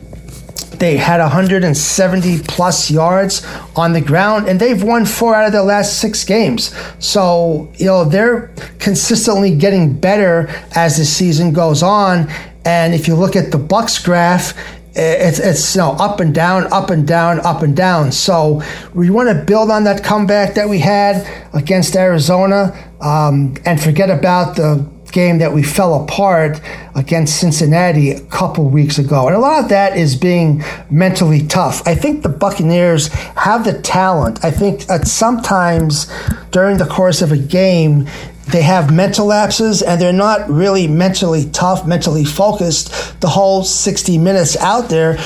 they 0.79 0.97
had 0.97 1.19
170 1.19 2.39
plus 2.43 2.91
yards 2.91 3.45
on 3.75 3.93
the 3.93 4.01
ground, 4.01 4.47
and 4.47 4.59
they've 4.59 4.81
won 4.81 5.05
four 5.05 5.35
out 5.35 5.45
of 5.45 5.51
their 5.51 5.61
last 5.61 5.99
six 5.99 6.23
games. 6.23 6.75
So, 6.99 7.71
you 7.77 7.85
know, 7.85 8.05
they're 8.05 8.53
consistently 8.79 9.55
getting 9.55 9.93
better 9.93 10.49
as 10.75 10.97
the 10.97 11.05
season 11.05 11.53
goes 11.53 11.83
on. 11.83 12.29
And 12.65 12.93
if 12.93 13.07
you 13.07 13.15
look 13.15 13.35
at 13.35 13.51
the 13.51 13.57
Bucks 13.57 14.03
graph, 14.03 14.53
it's 14.95 15.39
it's 15.39 15.75
you 15.75 15.81
know 15.81 15.91
up 15.91 16.19
and 16.19 16.33
down, 16.33 16.71
up 16.71 16.89
and 16.89 17.05
down, 17.05 17.39
up 17.41 17.61
and 17.63 17.75
down. 17.75 18.11
So 18.11 18.61
we 18.93 19.09
want 19.09 19.29
to 19.29 19.35
build 19.35 19.69
on 19.69 19.83
that 19.83 20.03
comeback 20.03 20.55
that 20.55 20.69
we 20.69 20.79
had 20.79 21.27
against 21.53 21.95
Arizona, 21.95 22.73
um, 23.01 23.55
and 23.65 23.81
forget 23.81 24.09
about 24.09 24.55
the 24.55 24.94
game 25.15 25.37
that 25.37 25.53
we 25.53 25.63
fell 25.63 26.03
apart 26.03 26.59
against 26.93 27.39
Cincinnati 27.39 28.11
a 28.11 28.19
couple 28.25 28.69
weeks 28.69 28.99
ago. 28.99 29.27
And 29.27 29.35
a 29.35 29.39
lot 29.39 29.63
of 29.63 29.69
that 29.69 29.97
is 29.97 30.15
being 30.15 30.61
mentally 30.91 31.47
tough. 31.47 31.81
I 31.87 31.95
think 31.95 32.21
the 32.21 32.29
Buccaneers 32.29 33.07
have 33.47 33.63
the 33.63 33.81
talent. 33.81 34.43
I 34.43 34.51
think 34.51 34.81
sometimes 35.05 36.11
during 36.51 36.77
the 36.77 36.85
course 36.85 37.21
of 37.21 37.31
a 37.31 37.37
game, 37.37 38.07
they 38.51 38.61
have 38.61 38.93
mental 38.93 39.25
lapses 39.27 39.81
and 39.81 39.99
they're 39.99 40.13
not 40.13 40.49
really 40.49 40.87
mentally 40.87 41.49
tough, 41.51 41.87
mentally 41.87 42.23
focused 42.23 43.19
the 43.21 43.27
whole 43.27 43.63
60 43.63 44.17
minutes 44.17 44.55
out 44.57 44.89
there, 44.89 45.17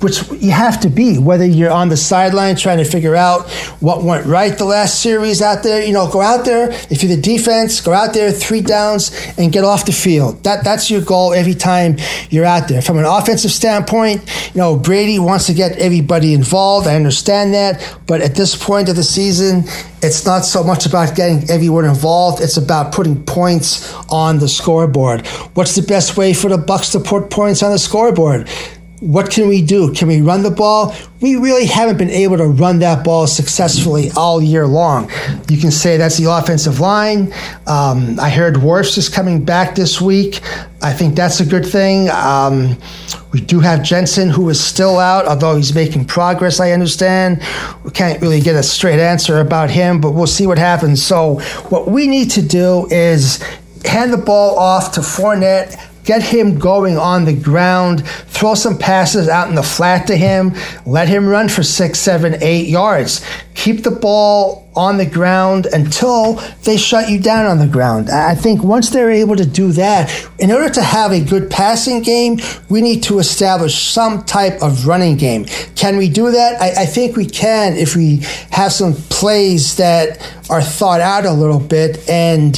which 0.00 0.30
you 0.32 0.50
have 0.50 0.80
to 0.80 0.90
be, 0.90 1.18
whether 1.18 1.44
you're 1.44 1.70
on 1.70 1.88
the 1.88 1.96
sideline 1.96 2.54
trying 2.54 2.78
to 2.78 2.84
figure 2.84 3.16
out 3.16 3.48
what 3.80 4.02
went 4.02 4.26
right 4.26 4.58
the 4.58 4.64
last 4.64 5.00
series 5.00 5.40
out 5.40 5.62
there. 5.62 5.82
You 5.82 5.92
know, 5.92 6.10
go 6.10 6.20
out 6.20 6.44
there. 6.44 6.70
If 6.90 7.02
you're 7.02 7.16
the 7.16 7.20
defense, 7.20 7.80
go 7.80 7.92
out 7.92 8.12
there, 8.12 8.30
three 8.30 8.60
downs, 8.60 9.10
and 9.38 9.50
get 9.50 9.64
off 9.64 9.86
the 9.86 9.92
field. 9.92 10.44
That 10.44 10.62
That's 10.62 10.90
your 10.90 11.00
goal 11.00 11.32
every 11.32 11.54
time 11.54 11.96
you're 12.28 12.44
out 12.44 12.68
there. 12.68 12.82
From 12.82 12.98
an 12.98 13.06
offensive 13.06 13.50
standpoint, 13.50 14.22
you 14.54 14.60
know, 14.60 14.76
Brady 14.76 15.18
wants 15.18 15.46
to 15.46 15.54
get 15.54 15.78
everybody 15.78 16.34
involved. 16.34 16.86
I 16.86 16.94
understand 16.94 17.54
that. 17.54 17.98
But 18.06 18.20
at 18.20 18.34
this 18.34 18.54
point 18.54 18.88
of 18.88 18.96
the 18.96 19.02
season, 19.02 19.64
it's 20.06 20.24
not 20.24 20.44
so 20.44 20.62
much 20.62 20.86
about 20.86 21.16
getting 21.16 21.50
everyone 21.50 21.84
involved. 21.84 22.40
It's 22.40 22.56
about 22.56 22.92
putting 22.92 23.24
points 23.24 23.92
on 24.08 24.38
the 24.38 24.48
scoreboard. 24.48 25.26
What's 25.54 25.74
the 25.74 25.82
best 25.82 26.16
way 26.16 26.32
for 26.32 26.48
the 26.48 26.58
Bucks 26.58 26.92
to 26.92 27.00
put 27.00 27.28
points 27.28 27.62
on 27.62 27.72
the 27.72 27.78
scoreboard? 27.78 28.48
What 29.00 29.30
can 29.30 29.46
we 29.46 29.60
do? 29.60 29.92
Can 29.92 30.08
we 30.08 30.22
run 30.22 30.42
the 30.42 30.50
ball? 30.50 30.94
We 31.20 31.36
really 31.36 31.66
haven't 31.66 31.98
been 31.98 32.08
able 32.08 32.38
to 32.38 32.46
run 32.46 32.78
that 32.78 33.04
ball 33.04 33.26
successfully 33.26 34.10
all 34.16 34.42
year 34.42 34.66
long. 34.66 35.10
You 35.50 35.58
can 35.58 35.70
say 35.70 35.98
that's 35.98 36.16
the 36.16 36.30
offensive 36.30 36.80
line. 36.80 37.32
Um, 37.66 38.18
I 38.18 38.30
heard 38.30 38.54
Wirfs 38.54 38.96
is 38.96 39.10
coming 39.10 39.44
back 39.44 39.74
this 39.74 40.00
week. 40.00 40.40
I 40.80 40.94
think 40.94 41.14
that's 41.14 41.40
a 41.40 41.46
good 41.46 41.66
thing. 41.66 42.08
Um, 42.08 42.78
we 43.32 43.42
do 43.42 43.60
have 43.60 43.82
Jensen, 43.82 44.30
who 44.30 44.48
is 44.48 44.62
still 44.62 44.98
out, 44.98 45.26
although 45.26 45.56
he's 45.56 45.74
making 45.74 46.06
progress, 46.06 46.58
I 46.58 46.72
understand. 46.72 47.42
We 47.84 47.90
can't 47.90 48.20
really 48.22 48.40
get 48.40 48.54
a 48.56 48.62
straight 48.62 48.98
answer 48.98 49.40
about 49.40 49.68
him, 49.68 50.00
but 50.00 50.12
we'll 50.12 50.26
see 50.26 50.46
what 50.46 50.56
happens. 50.56 51.02
So, 51.02 51.40
what 51.68 51.86
we 51.88 52.06
need 52.06 52.30
to 52.30 52.42
do 52.42 52.86
is 52.90 53.42
hand 53.84 54.12
the 54.12 54.18
ball 54.18 54.58
off 54.58 54.92
to 54.92 55.00
Fournette 55.00 55.76
get 56.06 56.22
him 56.22 56.58
going 56.58 56.96
on 56.96 57.24
the 57.24 57.34
ground, 57.34 58.06
throw 58.06 58.54
some 58.54 58.78
passes 58.78 59.28
out 59.28 59.48
in 59.48 59.56
the 59.56 59.62
flat 59.62 60.06
to 60.06 60.16
him, 60.16 60.54
let 60.86 61.08
him 61.08 61.26
run 61.26 61.48
for 61.48 61.62
six, 61.62 61.98
seven, 61.98 62.36
eight 62.40 62.68
yards. 62.68 63.26
Keep 63.54 63.82
the 63.82 63.90
ball 63.90 64.70
on 64.76 64.98
the 64.98 65.06
ground 65.06 65.66
until 65.72 66.34
they 66.62 66.76
shut 66.76 67.08
you 67.08 67.18
down 67.18 67.46
on 67.46 67.58
the 67.58 67.66
ground. 67.66 68.10
I 68.10 68.34
think 68.34 68.62
once 68.62 68.90
they're 68.90 69.10
able 69.10 69.34
to 69.34 69.46
do 69.46 69.72
that, 69.72 70.28
in 70.38 70.52
order 70.52 70.68
to 70.68 70.82
have 70.82 71.12
a 71.12 71.24
good 71.24 71.50
passing 71.50 72.02
game, 72.02 72.38
we 72.68 72.82
need 72.82 73.02
to 73.04 73.18
establish 73.18 73.74
some 73.74 74.22
type 74.24 74.62
of 74.62 74.86
running 74.86 75.16
game. 75.16 75.46
Can 75.74 75.96
we 75.96 76.08
do 76.08 76.30
that? 76.30 76.60
I, 76.60 76.82
I 76.82 76.86
think 76.86 77.16
we 77.16 77.26
can 77.26 77.74
if 77.74 77.96
we 77.96 78.18
have 78.50 78.72
some 78.72 78.94
plays 78.94 79.76
that 79.76 80.18
are 80.50 80.62
thought 80.62 81.00
out 81.00 81.24
a 81.24 81.32
little 81.32 81.60
bit 81.60 82.08
and 82.08 82.54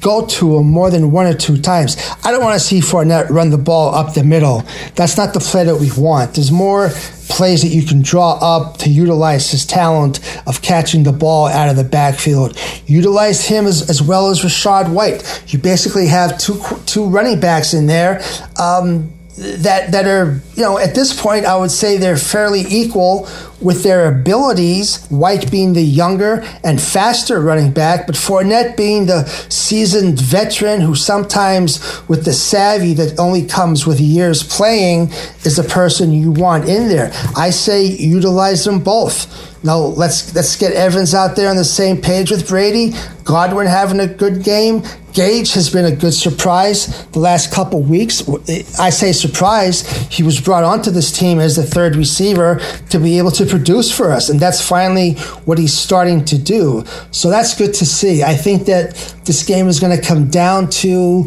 go 0.00 0.26
to 0.26 0.58
him 0.58 0.66
more 0.66 0.90
than 0.90 1.10
one 1.10 1.26
or 1.26 1.34
two 1.34 1.60
times. 1.60 1.96
I 2.24 2.30
don't 2.30 2.42
want 2.42 2.54
to 2.54 2.64
see 2.64 2.80
Fournette 2.80 3.30
run 3.30 3.50
the 3.50 3.58
ball 3.58 3.94
up 3.94 4.14
the 4.14 4.24
middle. 4.24 4.62
That's 4.94 5.16
not 5.16 5.34
the 5.34 5.40
play 5.40 5.64
that 5.64 5.76
we 5.76 5.90
want. 5.96 6.34
There's 6.34 6.52
more 6.52 6.90
plays 7.28 7.62
that 7.62 7.68
you 7.68 7.82
can 7.82 8.02
draw 8.02 8.38
up 8.40 8.78
to 8.78 8.90
utilize 8.90 9.50
his 9.50 9.66
talent 9.66 10.20
of 10.46 10.62
catching 10.62 11.02
the 11.02 11.12
ball 11.12 11.46
out 11.46 11.68
of 11.68 11.76
the 11.76 11.84
backfield. 11.84 12.58
Utilize 12.86 13.44
him 13.46 13.66
as, 13.66 13.88
as 13.90 14.00
well 14.02 14.30
as 14.30 14.40
Rachaad 14.40 14.92
White. 14.92 15.44
You 15.48 15.58
basically 15.58 16.06
have 16.06 16.38
two 16.38 16.60
two 16.86 17.06
running 17.06 17.40
backs 17.40 17.74
in 17.74 17.86
there. 17.86 18.22
Um, 18.58 19.12
that 19.38 19.92
that 19.92 20.06
are 20.06 20.40
you 20.56 20.62
know 20.62 20.78
at 20.78 20.94
this 20.94 21.18
point 21.18 21.46
I 21.46 21.56
would 21.56 21.70
say 21.70 21.96
they're 21.96 22.16
fairly 22.16 22.64
equal 22.68 23.28
with 23.60 23.82
their 23.82 24.08
abilities. 24.08 25.06
White 25.06 25.50
being 25.50 25.72
the 25.72 25.82
younger 25.82 26.44
and 26.64 26.80
faster 26.80 27.40
running 27.40 27.72
back, 27.72 28.06
but 28.06 28.16
Fournette 28.16 28.76
being 28.76 29.06
the 29.06 29.26
seasoned 29.48 30.20
veteran 30.20 30.80
who 30.80 30.94
sometimes 30.94 31.78
with 32.08 32.24
the 32.24 32.32
savvy 32.32 32.94
that 32.94 33.18
only 33.18 33.44
comes 33.44 33.86
with 33.86 34.00
years 34.00 34.42
playing 34.42 35.10
is 35.44 35.56
the 35.56 35.64
person 35.64 36.12
you 36.12 36.30
want 36.30 36.68
in 36.68 36.88
there. 36.88 37.10
I 37.36 37.50
say 37.50 37.84
utilize 37.84 38.64
them 38.64 38.80
both. 38.80 39.48
Now 39.64 39.78
let's 39.78 40.34
let's 40.34 40.54
get 40.56 40.72
Evans 40.72 41.14
out 41.14 41.34
there 41.34 41.50
on 41.50 41.56
the 41.56 41.64
same 41.64 42.00
page 42.00 42.30
with 42.30 42.48
Brady. 42.48 42.92
Godwin 43.24 43.66
having 43.66 44.00
a 44.00 44.06
good 44.06 44.44
game. 44.44 44.82
Gage 45.18 45.52
has 45.54 45.68
been 45.68 45.84
a 45.84 45.90
good 45.90 46.14
surprise 46.14 47.04
the 47.06 47.18
last 47.18 47.52
couple 47.52 47.82
weeks. 47.82 48.22
I 48.78 48.90
say 48.90 49.10
surprise. 49.10 49.84
He 50.08 50.22
was 50.22 50.40
brought 50.40 50.62
onto 50.62 50.92
this 50.92 51.10
team 51.10 51.40
as 51.40 51.56
the 51.56 51.64
third 51.64 51.96
receiver 51.96 52.60
to 52.90 53.00
be 53.00 53.18
able 53.18 53.32
to 53.32 53.44
produce 53.44 53.90
for 53.90 54.12
us, 54.12 54.28
and 54.28 54.38
that's 54.38 54.60
finally 54.60 55.14
what 55.44 55.58
he's 55.58 55.72
starting 55.74 56.24
to 56.26 56.38
do. 56.38 56.84
So 57.10 57.30
that's 57.30 57.58
good 57.58 57.74
to 57.74 57.84
see. 57.84 58.22
I 58.22 58.36
think 58.36 58.66
that 58.66 58.94
this 59.24 59.44
game 59.44 59.66
is 59.66 59.80
going 59.80 60.00
to 60.00 60.00
come 60.00 60.30
down 60.30 60.70
to 60.82 61.24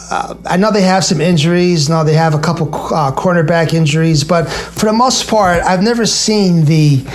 Uh, 0.09 0.35
I 0.45 0.57
know 0.57 0.71
they 0.71 0.81
have 0.81 1.03
some 1.03 1.21
injuries. 1.21 1.89
Now 1.89 2.03
they 2.03 2.13
have 2.13 2.33
a 2.33 2.39
couple 2.39 2.73
uh, 2.73 3.11
cornerback 3.11 3.73
injuries, 3.73 4.23
but 4.23 4.45
for 4.49 4.87
the 4.87 4.93
most 4.93 5.29
part, 5.29 5.61
I've 5.63 5.83
never 5.83 6.05
seen 6.05 6.65
the 6.65 7.05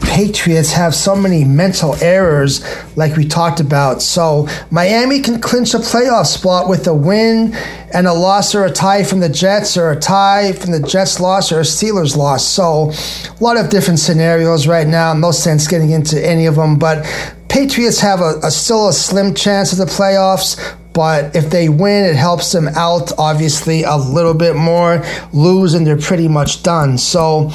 Patriots 0.00 0.72
have 0.72 0.94
so 0.94 1.14
many 1.14 1.44
mental 1.44 1.94
errors 1.96 2.64
like 2.96 3.16
we 3.16 3.26
talked 3.26 3.60
about. 3.60 4.00
So 4.00 4.48
Miami 4.70 5.20
can 5.20 5.40
clinch 5.40 5.74
a 5.74 5.78
playoff 5.78 6.26
spot 6.26 6.68
with 6.68 6.86
a 6.86 6.94
win 6.94 7.54
and 7.92 8.06
a 8.06 8.12
loss 8.12 8.54
or 8.54 8.64
a 8.64 8.70
tie 8.70 9.02
from 9.02 9.20
the 9.20 9.28
Jets 9.28 9.76
or 9.76 9.90
a 9.90 9.98
tie 9.98 10.52
from 10.52 10.72
the 10.72 10.80
Jets 10.80 11.20
loss 11.20 11.52
or 11.52 11.58
a 11.58 11.62
Steelers 11.62 12.16
loss. 12.16 12.46
So 12.46 12.90
a 12.92 13.42
lot 13.42 13.56
of 13.56 13.70
different 13.70 13.98
scenarios 13.98 14.66
right 14.66 14.86
now. 14.86 15.12
No 15.14 15.30
sense 15.30 15.66
getting 15.66 15.90
into 15.90 16.24
any 16.24 16.46
of 16.46 16.54
them, 16.54 16.78
but 16.78 17.04
Patriots 17.58 17.98
have 17.98 18.20
a, 18.20 18.38
a 18.44 18.52
still 18.52 18.86
a 18.86 18.92
slim 18.92 19.34
chance 19.34 19.72
of 19.72 19.78
the 19.78 19.84
playoffs, 19.86 20.76
but 20.92 21.34
if 21.34 21.50
they 21.50 21.68
win, 21.68 22.04
it 22.04 22.14
helps 22.14 22.52
them 22.52 22.68
out 22.68 23.10
obviously 23.18 23.82
a 23.82 23.96
little 23.96 24.32
bit 24.32 24.54
more. 24.54 25.04
Lose, 25.32 25.74
and 25.74 25.84
they're 25.84 25.98
pretty 25.98 26.28
much 26.28 26.62
done. 26.62 26.96
So 26.96 27.50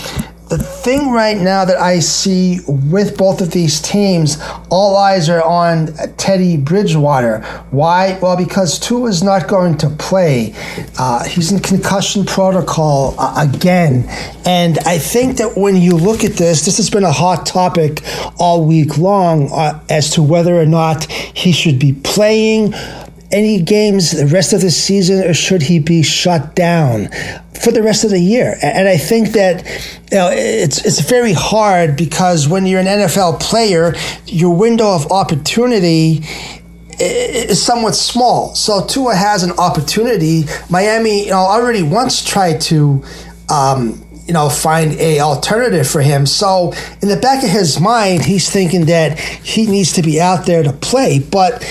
the 0.57 0.63
thing 0.63 1.09
right 1.09 1.37
now 1.37 1.65
that 1.65 1.77
I 1.77 1.97
see 1.97 2.59
with 2.67 3.17
both 3.17 3.41
of 3.41 3.49
these 3.49 3.81
teams, 3.81 4.37
all 4.69 4.95
eyes 4.95 5.27
are 5.27 5.41
on 5.41 5.87
Teddy 6.17 6.57
Bridgewater. 6.57 7.41
Why? 7.71 8.19
Well, 8.21 8.37
because 8.37 8.77
Tua 8.77 9.09
is 9.09 9.23
not 9.23 9.47
going 9.47 9.79
to 9.79 9.89
play. 9.89 10.53
Uh, 10.99 11.23
he's 11.23 11.51
in 11.51 11.59
concussion 11.59 12.23
protocol 12.23 13.15
uh, 13.17 13.47
again. 13.49 14.05
And 14.45 14.77
I 14.85 14.99
think 14.99 15.37
that 15.37 15.57
when 15.57 15.75
you 15.75 15.97
look 15.97 16.23
at 16.23 16.33
this, 16.33 16.65
this 16.65 16.77
has 16.77 16.91
been 16.91 17.03
a 17.03 17.11
hot 17.11 17.47
topic 17.47 18.03
all 18.37 18.63
week 18.63 18.99
long 18.99 19.51
uh, 19.51 19.83
as 19.89 20.11
to 20.11 20.21
whether 20.21 20.55
or 20.61 20.67
not 20.67 21.05
he 21.11 21.51
should 21.51 21.79
be 21.79 21.93
playing 21.93 22.75
any 23.31 23.59
games 23.59 24.11
the 24.11 24.27
rest 24.27 24.53
of 24.53 24.61
the 24.61 24.69
season, 24.69 25.27
or 25.27 25.33
should 25.33 25.63
he 25.63 25.79
be 25.79 26.03
shut 26.03 26.53
down 26.53 27.09
for 27.63 27.71
the 27.71 27.81
rest 27.81 28.03
of 28.03 28.09
the 28.11 28.19
year? 28.19 28.57
And 28.61 28.87
I 28.87 28.97
think 28.97 29.29
that 29.29 29.65
you 30.11 30.17
know 30.17 30.29
it's 30.31 30.85
it's 30.85 31.01
very 31.01 31.33
hard 31.33 31.95
because 31.95 32.47
when 32.47 32.65
you're 32.65 32.79
an 32.79 32.87
NFL 32.87 33.39
player, 33.39 33.95
your 34.27 34.55
window 34.55 34.93
of 34.93 35.11
opportunity 35.11 36.23
is 36.99 37.61
somewhat 37.61 37.95
small. 37.95 38.55
So 38.55 38.85
Tua 38.85 39.15
has 39.15 39.43
an 39.43 39.51
opportunity. 39.57 40.45
Miami, 40.69 41.25
you 41.25 41.31
know, 41.31 41.37
already 41.37 41.83
once 41.83 42.23
tried 42.23 42.61
to. 42.61 43.03
Um, 43.49 43.99
you 44.25 44.33
know, 44.33 44.47
find 44.47 44.93
a 44.93 45.19
alternative 45.19 45.85
for 45.85 46.01
him. 46.01 46.25
So 46.25 46.71
in 47.01 47.09
the 47.09 47.17
back 47.17 47.43
of 47.43 47.49
his 47.49 47.81
mind, 47.81 48.23
he's 48.23 48.49
thinking 48.49 48.85
that 48.85 49.19
he 49.19 49.65
needs 49.65 49.91
to 49.93 50.01
be 50.01 50.21
out 50.21 50.45
there 50.45 50.63
to 50.63 50.71
play. 50.71 51.19
But 51.19 51.61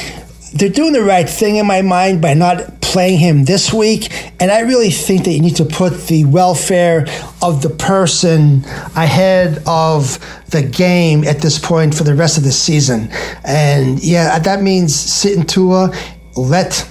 they're 0.52 0.68
doing 0.68 0.92
the 0.92 1.02
right 1.02 1.28
thing 1.28 1.57
in 1.57 1.66
my 1.66 1.81
mind 1.81 2.20
by 2.20 2.35
not 2.35 2.82
playing 2.92 3.18
him 3.18 3.44
this 3.44 3.72
week. 3.72 4.12
And 4.38 4.50
I 4.50 4.61
really 4.61 4.90
think 4.90 5.24
that 5.24 5.33
you 5.33 5.40
need 5.40 5.57
to 5.57 5.64
put 5.64 6.09
the 6.09 6.26
welfare 6.26 7.07
of 7.40 7.62
the 7.62 7.70
person 7.70 8.64
ahead 8.94 9.62
of 9.66 10.18
the 10.50 10.62
game 10.62 11.24
at 11.24 11.40
this 11.40 11.59
point 11.59 11.94
for 11.94 12.05
the 12.05 12.14
rest 12.14 12.37
of 12.37 12.44
the 12.44 12.52
season. 12.52 13.09
And 13.44 14.02
yeah, 14.05 14.38
that 14.38 14.62
means 14.62 14.94
sitting 14.94 15.46
Tua, 15.46 15.90
let 16.37 16.87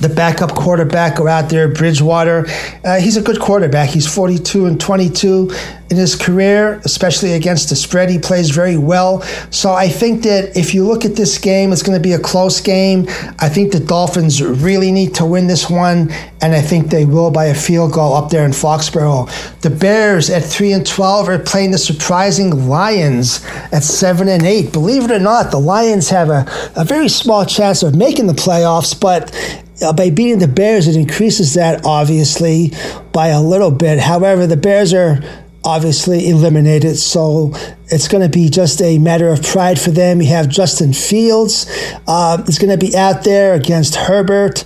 the 0.00 0.08
backup 0.08 0.54
quarterback 0.54 1.20
out 1.20 1.48
there, 1.48 1.68
Bridgewater. 1.68 2.46
Uh, 2.84 2.98
he's 2.98 3.16
a 3.16 3.22
good 3.22 3.40
quarterback. 3.40 3.90
He's 3.90 4.12
42 4.12 4.66
and 4.66 4.80
22 4.80 5.50
in 5.90 5.96
his 5.96 6.16
career, 6.16 6.80
especially 6.84 7.32
against 7.32 7.68
the 7.68 7.76
spread. 7.76 8.10
He 8.10 8.18
plays 8.18 8.50
very 8.50 8.76
well. 8.76 9.22
So 9.50 9.72
I 9.72 9.88
think 9.88 10.22
that 10.24 10.56
if 10.56 10.74
you 10.74 10.84
look 10.84 11.04
at 11.04 11.14
this 11.14 11.38
game, 11.38 11.72
it's 11.72 11.82
going 11.82 11.96
to 11.96 12.02
be 12.02 12.14
a 12.14 12.18
close 12.18 12.60
game. 12.60 13.06
I 13.38 13.48
think 13.48 13.72
the 13.72 13.80
Dolphins 13.80 14.42
really 14.42 14.90
need 14.90 15.14
to 15.16 15.26
win 15.26 15.46
this 15.46 15.70
one, 15.70 16.10
and 16.40 16.54
I 16.54 16.60
think 16.60 16.88
they 16.88 17.04
will 17.04 17.30
by 17.30 17.46
a 17.46 17.54
field 17.54 17.92
goal 17.92 18.14
up 18.14 18.30
there 18.30 18.44
in 18.44 18.50
Foxborough. 18.50 19.30
The 19.60 19.70
Bears 19.70 20.30
at 20.30 20.42
3 20.42 20.72
and 20.72 20.86
12 20.86 21.28
are 21.28 21.38
playing 21.38 21.70
the 21.70 21.78
surprising 21.78 22.68
Lions 22.68 23.44
at 23.72 23.84
7 23.84 24.28
and 24.28 24.44
8. 24.44 24.72
Believe 24.72 25.04
it 25.04 25.10
or 25.10 25.20
not, 25.20 25.50
the 25.50 25.60
Lions 25.60 26.08
have 26.08 26.30
a, 26.30 26.46
a 26.76 26.84
very 26.84 27.08
small 27.08 27.44
chance 27.44 27.82
of 27.82 27.94
making 27.94 28.26
the 28.26 28.32
playoffs, 28.32 28.98
but 28.98 29.32
uh, 29.82 29.92
by 29.92 30.10
beating 30.10 30.38
the 30.38 30.48
Bears, 30.48 30.86
it 30.86 30.96
increases 30.96 31.54
that 31.54 31.84
obviously 31.84 32.72
by 33.12 33.28
a 33.28 33.42
little 33.42 33.70
bit. 33.70 33.98
However, 33.98 34.46
the 34.46 34.56
Bears 34.56 34.92
are 34.92 35.20
obviously 35.64 36.28
eliminated. 36.28 36.96
So 36.96 37.52
it's 37.86 38.08
going 38.08 38.22
to 38.22 38.28
be 38.28 38.48
just 38.48 38.82
a 38.82 38.98
matter 38.98 39.28
of 39.28 39.42
pride 39.42 39.80
for 39.80 39.90
them. 39.90 40.20
You 40.20 40.28
have 40.28 40.48
Justin 40.48 40.92
Fields 40.92 41.66
uh, 42.06 42.42
is 42.46 42.58
going 42.58 42.78
to 42.78 42.86
be 42.86 42.94
out 42.96 43.24
there 43.24 43.54
against 43.54 43.96
Herbert. 43.96 44.64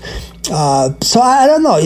Uh, 0.50 0.94
so 1.00 1.20
I, 1.20 1.46
don't 1.46 1.62
know. 1.62 1.80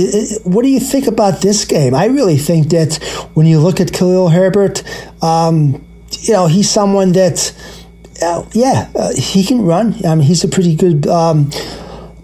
What 0.44 0.62
do 0.62 0.68
you 0.68 0.80
think 0.80 1.06
about 1.06 1.42
this 1.42 1.64
game? 1.64 1.94
I 1.94 2.06
really 2.06 2.36
think 2.36 2.70
that 2.70 2.96
when 3.34 3.46
you 3.46 3.60
look 3.60 3.80
at 3.80 3.92
Khalil 3.92 4.28
Herbert, 4.28 4.82
um, 5.22 5.84
you 6.20 6.32
know 6.32 6.46
he's 6.46 6.70
someone 6.70 7.12
that, 7.12 7.52
uh, 8.22 8.44
yeah, 8.52 8.88
uh, 8.94 9.12
he 9.14 9.44
can 9.44 9.62
run. 9.62 9.94
I 10.06 10.14
mean, 10.14 10.26
he's 10.26 10.44
a 10.44 10.48
pretty 10.48 10.76
good. 10.76 11.06
Um, 11.06 11.50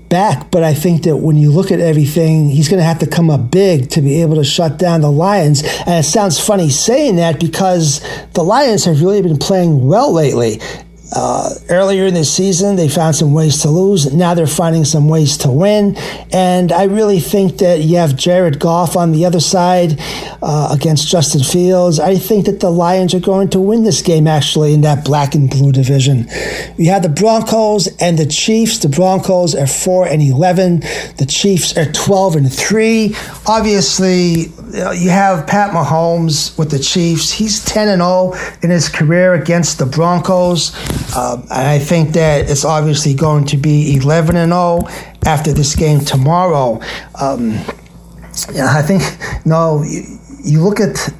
back, 0.09 0.51
but 0.51 0.63
I 0.63 0.75
think 0.75 1.03
that 1.05 1.17
when 1.17 1.37
you 1.37 1.51
look 1.51 1.71
at 1.71 1.81
everything, 1.81 2.49
he's 2.49 2.69
going 2.69 2.81
to 2.81 2.85
have 2.85 2.99
to 3.01 3.07
come 3.07 3.31
up 3.31 3.51
big 3.51 3.91
to 3.91 4.01
be 4.01 4.23
able 4.23 4.37
to 4.37 4.45
shut 4.45 4.79
down 4.79 5.01
the 5.01 5.11
Lions. 5.11 5.63
And 5.63 6.05
it 6.05 6.09
sounds 6.09 6.39
funny 6.41 6.71
saying 6.71 7.17
that 7.17 7.41
because 7.41 8.01
the 8.33 8.43
Lions 8.43 8.85
have 8.85 9.01
really 9.03 9.23
been 9.23 9.39
playing 9.39 9.87
well 9.87 10.13
lately. 10.13 10.61
Uh, 11.11 11.55
earlier 11.71 12.05
in 12.07 12.15
the 12.15 12.25
season, 12.25 12.77
they 12.77 12.89
found 12.89 13.17
some 13.17 13.33
ways 13.33 13.63
to 13.63 13.71
lose. 13.71 14.13
Now 14.13 14.35
they're 14.35 14.47
finding 14.47 14.85
some 14.85 15.09
ways 15.09 15.39
to 15.39 15.51
win. 15.51 15.97
And 16.33 16.71
I 16.71 16.85
really 16.85 17.21
think 17.21 17.59
that 17.59 17.81
you 17.81 17.97
have 17.97 18.17
Jared 18.17 18.59
Goff 18.59 18.97
on 18.97 19.13
the 19.13 19.25
other 19.25 19.41
side 19.41 19.97
uh, 20.43 20.69
against 20.79 21.09
Justin 21.09 21.43
Fields. 21.43 21.99
I 21.99 22.17
think 22.17 22.47
that 22.47 22.61
the 22.61 22.71
Lions 22.71 23.15
are 23.15 23.21
going 23.21 23.49
to 23.51 23.61
win 23.61 23.85
this 23.85 24.03
game, 24.03 24.27
actually, 24.27 24.75
in 24.75 24.83
that 24.83 25.05
black 25.05 25.35
and 25.35 25.49
blue 25.49 25.73
division. 25.73 26.29
You 26.77 26.91
have 26.91 27.03
the 27.03 27.09
Broncos 27.09 27.89
and 28.01 28.19
the 28.19 28.27
Chiefs. 28.27 28.79
The 28.79 28.89
Broncos 28.89 29.55
are 29.55 29.67
4 29.67 30.09
and 30.09 30.23
11, 30.23 30.81
the 31.17 31.27
Chiefs 31.29 31.77
are 31.77 31.91
12 31.91 32.37
and 32.37 32.53
3. 32.53 33.15
Obviously, 33.47 34.53
you 34.73 35.11
have 35.11 35.47
Pat 35.47 35.73
Mahomes 35.73 36.57
with 36.59 36.71
the 36.71 36.79
Chiefs. 36.79 37.33
He's 37.33 37.65
10 37.65 37.89
and 37.89 38.01
0 38.01 38.35
in 38.63 38.71
his 38.71 38.89
career 38.89 39.35
against 39.35 39.79
the 39.79 39.87
Broncos. 39.87 40.75
Um, 41.17 41.43
and 41.43 41.69
I 41.69 41.79
think 41.79 42.11
that 42.11 42.51
it's 42.51 42.65
obviously 42.65 43.15
going 43.15 43.47
to 43.47 43.57
be 43.57 43.97
11 43.97 44.37
and 44.37 44.53
0 44.53 44.89
after 45.25 45.53
this 45.53 45.75
game 45.75 46.01
tomorrow. 46.01 46.81
Um, 47.21 47.55
I 48.57 48.83
think 48.83 49.03
no. 49.47 49.83
You, 49.83 50.03
you 50.45 50.63
look 50.63 50.81
at 50.81 51.13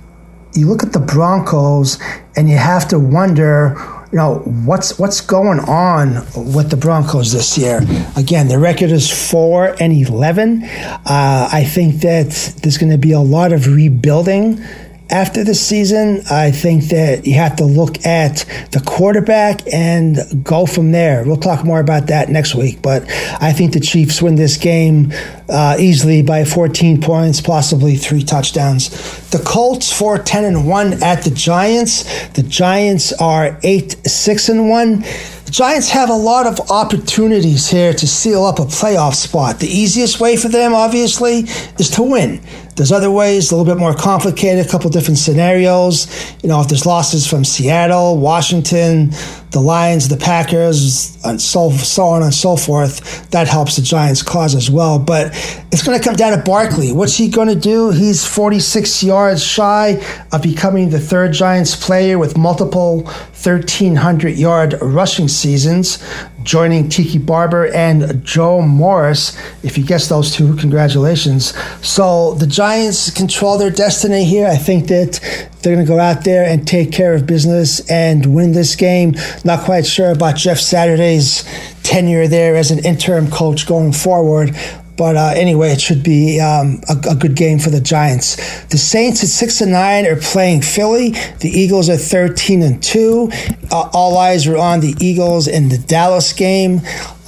you 0.55 0.67
look 0.67 0.83
at 0.83 0.93
the 0.93 1.01
Broncos, 1.01 1.99
and 2.37 2.49
you 2.49 2.57
have 2.57 2.89
to 2.89 2.99
wonder 2.99 3.77
you 4.13 4.17
know 4.17 4.37
what's 4.65 4.99
what's 4.99 5.21
going 5.21 5.61
on 5.61 6.15
with 6.55 6.71
the 6.71 6.77
Broncos 6.77 7.33
this 7.33 7.59
year. 7.59 7.81
Again, 8.17 8.49
the 8.49 8.59
record 8.59 8.91
is 8.91 9.11
four 9.31 9.77
and 9.81 9.93
eleven. 9.93 10.65
Uh, 10.65 11.49
I 11.53 11.65
think 11.65 12.01
that 12.03 12.31
there's 12.63 12.79
going 12.79 12.93
to 12.93 12.99
be 12.99 13.13
a 13.13 13.21
lot 13.21 13.53
of 13.53 13.67
rebuilding 13.67 14.65
after 15.11 15.43
the 15.43 15.55
season, 15.55 16.23
I 16.31 16.51
think 16.51 16.85
that 16.85 17.27
you 17.27 17.35
have 17.35 17.57
to 17.57 17.65
look 17.65 18.05
at 18.05 18.45
the 18.73 18.81
quarterback 18.85 19.63
and 19.73 20.19
go 20.45 20.67
from 20.67 20.93
there. 20.93 21.25
We'll 21.25 21.37
talk 21.37 21.65
more 21.65 21.81
about 21.81 22.09
that 22.09 22.29
next 22.29 22.55
week, 22.55 22.83
but 22.83 23.05
I 23.41 23.53
think 23.53 23.73
the 23.73 23.81
Chiefs 23.81 24.21
win 24.21 24.35
this 24.35 24.59
game 24.59 25.13
uh, 25.49 25.77
easily 25.79 26.23
by 26.23 26.45
14 26.45 27.01
points, 27.01 27.41
possibly 27.41 27.97
three 27.97 28.23
touchdowns. 28.23 28.91
The 29.31 29.39
Colts 29.39 29.93
4 29.93 30.19
10 30.19 30.45
and 30.45 30.69
1 30.69 31.03
at 31.03 31.25
the 31.25 31.31
Giants. 31.31 32.29
The 32.31 32.43
Giants 32.43 33.13
are 33.15 33.59
8 33.63 34.07
6 34.07 34.49
and 34.51 34.69
1. 34.69 35.05
Giants 35.51 35.89
have 35.91 36.11
a 36.11 36.15
lot 36.15 36.47
of 36.47 36.71
opportunities 36.71 37.69
here 37.69 37.95
to 37.95 38.07
seal 38.07 38.45
up 38.45 38.59
a 38.59 38.63
playoff 38.63 39.15
spot. 39.15 39.59
The 39.61 39.67
easiest 39.67 40.21
way 40.21 40.37
for 40.37 40.49
them, 40.49 40.75
obviously, 40.75 41.41
is 41.79 41.91
to 41.93 42.03
win. 42.03 42.41
There's 42.77 42.93
other 42.93 43.11
ways, 43.11 43.51
a 43.51 43.57
little 43.57 43.75
bit 43.75 43.81
more 43.81 43.95
complicated, 43.95 44.65
a 44.65 44.69
couple 44.69 44.91
different 44.91 45.19
scenarios. 45.19 46.07
You 46.43 46.49
know, 46.49 46.61
if 46.61 46.69
there's 46.69 46.87
losses 46.87 47.27
from 47.27 47.45
Seattle, 47.45 48.19
Washington, 48.19 49.11
the 49.51 49.61
Lions, 49.61 50.09
the 50.09 50.17
Packers, 50.17 51.19
and 51.25 51.41
so, 51.41 51.71
so 51.71 52.05
on 52.05 52.23
and 52.23 52.35
so 52.35 52.57
forth, 52.57 53.31
that 53.31 53.49
helps 53.49 53.77
the 53.77 53.83
Giants' 53.83 54.23
cause 54.23 54.55
as 54.55 54.71
well. 54.71 54.99
But 54.99 55.29
it's 55.73 55.83
going 55.83 55.99
to 55.99 56.05
come 56.05 56.17
down 56.17 56.37
to 56.37 56.43
Barkley. 56.45 56.93
What's 56.93 57.17
he 57.17 57.29
going 57.29 57.49
to 57.49 57.55
do? 57.55 57.91
He's 57.91 58.27
46 58.27 59.03
yards 59.03 59.43
shy 59.43 60.03
of 60.33 60.43
becoming 60.43 60.91
the 60.91 61.01
third 61.01 61.33
Giants 61.33 61.75
player 61.77 62.19
with 62.19 62.37
multiple 62.37 63.05
1,300 63.43 64.37
yard 64.37 64.75
rushing 64.83 65.29
seasons, 65.29 66.03
joining 66.43 66.89
Tiki 66.89 67.19
Barber 67.19 67.73
and 67.73 68.25
Joe 68.25 68.63
Morris. 68.63 69.39
If 69.63 69.79
you 69.79 69.85
guess 69.85 70.09
those 70.09 70.35
two, 70.35 70.57
congratulations. 70.57 71.55
So 71.87 72.35
the 72.35 72.47
Giants 72.47 73.11
control 73.11 73.57
their 73.59 73.71
destiny 73.71 74.25
here. 74.25 74.49
I 74.49 74.57
think 74.57 74.89
that 74.89 75.21
they're 75.63 75.75
going 75.75 75.87
to 75.87 75.93
go 75.93 75.99
out 75.99 76.25
there 76.25 76.45
and 76.45 76.67
take 76.67 76.93
care 76.93 77.15
of 77.15 77.27
business 77.27 77.89
and 77.91 78.35
win 78.35 78.53
this 78.53 78.77
game. 78.77 79.15
Not 79.45 79.65
quite 79.65 79.87
sure 79.87 80.11
about 80.11 80.37
Jeff 80.37 80.59
Saturday's 80.59 81.45
tenure 81.83 82.29
there 82.29 82.57
as 82.57 82.71
an 82.71 82.85
interim 82.85 83.31
coach 83.31 83.67
going 83.67 83.93
forward. 83.93 84.55
But 84.99 85.17
uh, 85.17 85.33
anyway, 85.37 85.71
it 85.71 85.81
should 85.81 86.03
be 86.03 86.41
um, 86.41 86.81
a, 86.89 87.11
a, 87.11 87.15
good 87.15 87.37
game 87.37 87.61
for 87.61 87.71
the 87.71 87.81
Giants. 87.81 88.35
The 88.65 88.79
Saints 88.79 89.23
at 89.23 89.29
six 89.29 89.61
and 89.61 89.71
nine 89.71 90.05
are 90.07 90.17
playing 90.17 90.63
Philly. 90.63 91.11
The 91.39 91.49
Eagles 91.49 91.89
are 91.89 91.97
thirteen 91.97 92.63
and 92.63 92.83
two. 92.83 93.31
Uh, 93.71 93.89
all 93.93 94.19
eyes 94.19 94.49
were 94.49 94.59
on 94.59 94.81
the 94.81 94.97
Eagles 95.01 95.47
in 95.47 95.69
the 95.69 95.79
Dallas 95.79 96.33
game 96.33 96.81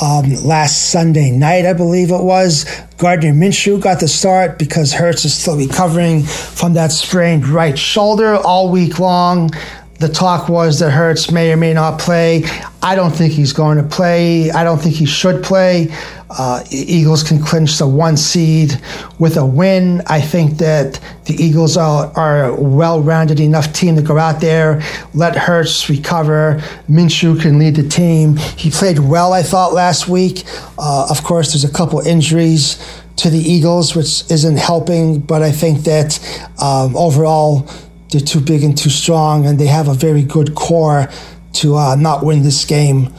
um, 0.02 0.34
last 0.42 0.90
Sunday 0.90 1.30
night, 1.30 1.64
I 1.64 1.72
believe 1.72 2.10
it 2.10 2.22
was. 2.22 2.64
Gardner 2.96 3.32
Minshew 3.32 3.80
got 3.80 4.00
the 4.00 4.08
start 4.08 4.58
because 4.58 4.92
Hurts 4.92 5.24
is 5.24 5.34
still 5.34 5.56
recovering 5.56 6.24
from 6.24 6.74
that 6.74 6.90
sprained 6.90 7.46
right 7.46 7.78
shoulder 7.78 8.34
all 8.36 8.70
week 8.70 8.98
long. 8.98 9.50
The 10.00 10.08
talk 10.08 10.48
was 10.48 10.78
that 10.78 10.92
Hurts 10.92 11.30
may 11.30 11.52
or 11.52 11.58
may 11.58 11.74
not 11.74 12.00
play. 12.00 12.44
I 12.82 12.94
don't 12.94 13.10
think 13.10 13.34
he's 13.34 13.52
going 13.52 13.76
to 13.76 13.84
play. 13.84 14.50
I 14.50 14.64
don't 14.64 14.78
think 14.78 14.94
he 14.94 15.04
should 15.04 15.44
play. 15.44 15.88
Uh, 16.30 16.64
Eagles 16.70 17.22
can 17.22 17.38
clinch 17.38 17.76
the 17.76 17.86
one 17.86 18.16
seed 18.16 18.80
with 19.18 19.36
a 19.36 19.44
win. 19.44 20.00
I 20.06 20.22
think 20.22 20.56
that 20.56 20.98
the 21.26 21.34
Eagles 21.34 21.76
are, 21.76 22.10
are 22.16 22.44
a 22.46 22.54
well-rounded 22.58 23.40
enough 23.40 23.74
team 23.74 23.94
to 23.96 24.02
go 24.02 24.16
out 24.16 24.40
there, 24.40 24.80
let 25.12 25.36
Hurts 25.36 25.90
recover. 25.90 26.62
Minshew 26.88 27.38
can 27.38 27.58
lead 27.58 27.76
the 27.76 27.86
team. 27.86 28.36
He 28.36 28.70
played 28.70 29.00
well, 29.00 29.34
I 29.34 29.42
thought, 29.42 29.74
last 29.74 30.08
week. 30.08 30.44
Uh, 30.78 31.08
of 31.10 31.22
course, 31.24 31.52
there's 31.52 31.64
a 31.64 31.70
couple 31.70 32.00
injuries 32.00 32.78
to 33.16 33.28
the 33.28 33.38
Eagles, 33.38 33.94
which 33.94 34.30
isn't 34.30 34.56
helping, 34.56 35.20
but 35.20 35.42
I 35.42 35.52
think 35.52 35.84
that 35.84 36.18
um, 36.58 36.96
overall 36.96 37.68
they're 38.10 38.20
too 38.20 38.40
big 38.40 38.62
and 38.62 38.76
too 38.76 38.90
strong, 38.90 39.46
and 39.46 39.58
they 39.58 39.66
have 39.66 39.88
a 39.88 39.94
very 39.94 40.22
good 40.22 40.54
core 40.54 41.08
to 41.54 41.76
uh, 41.76 41.96
not 41.96 42.24
win 42.24 42.42
this 42.42 42.64
game 42.64 43.12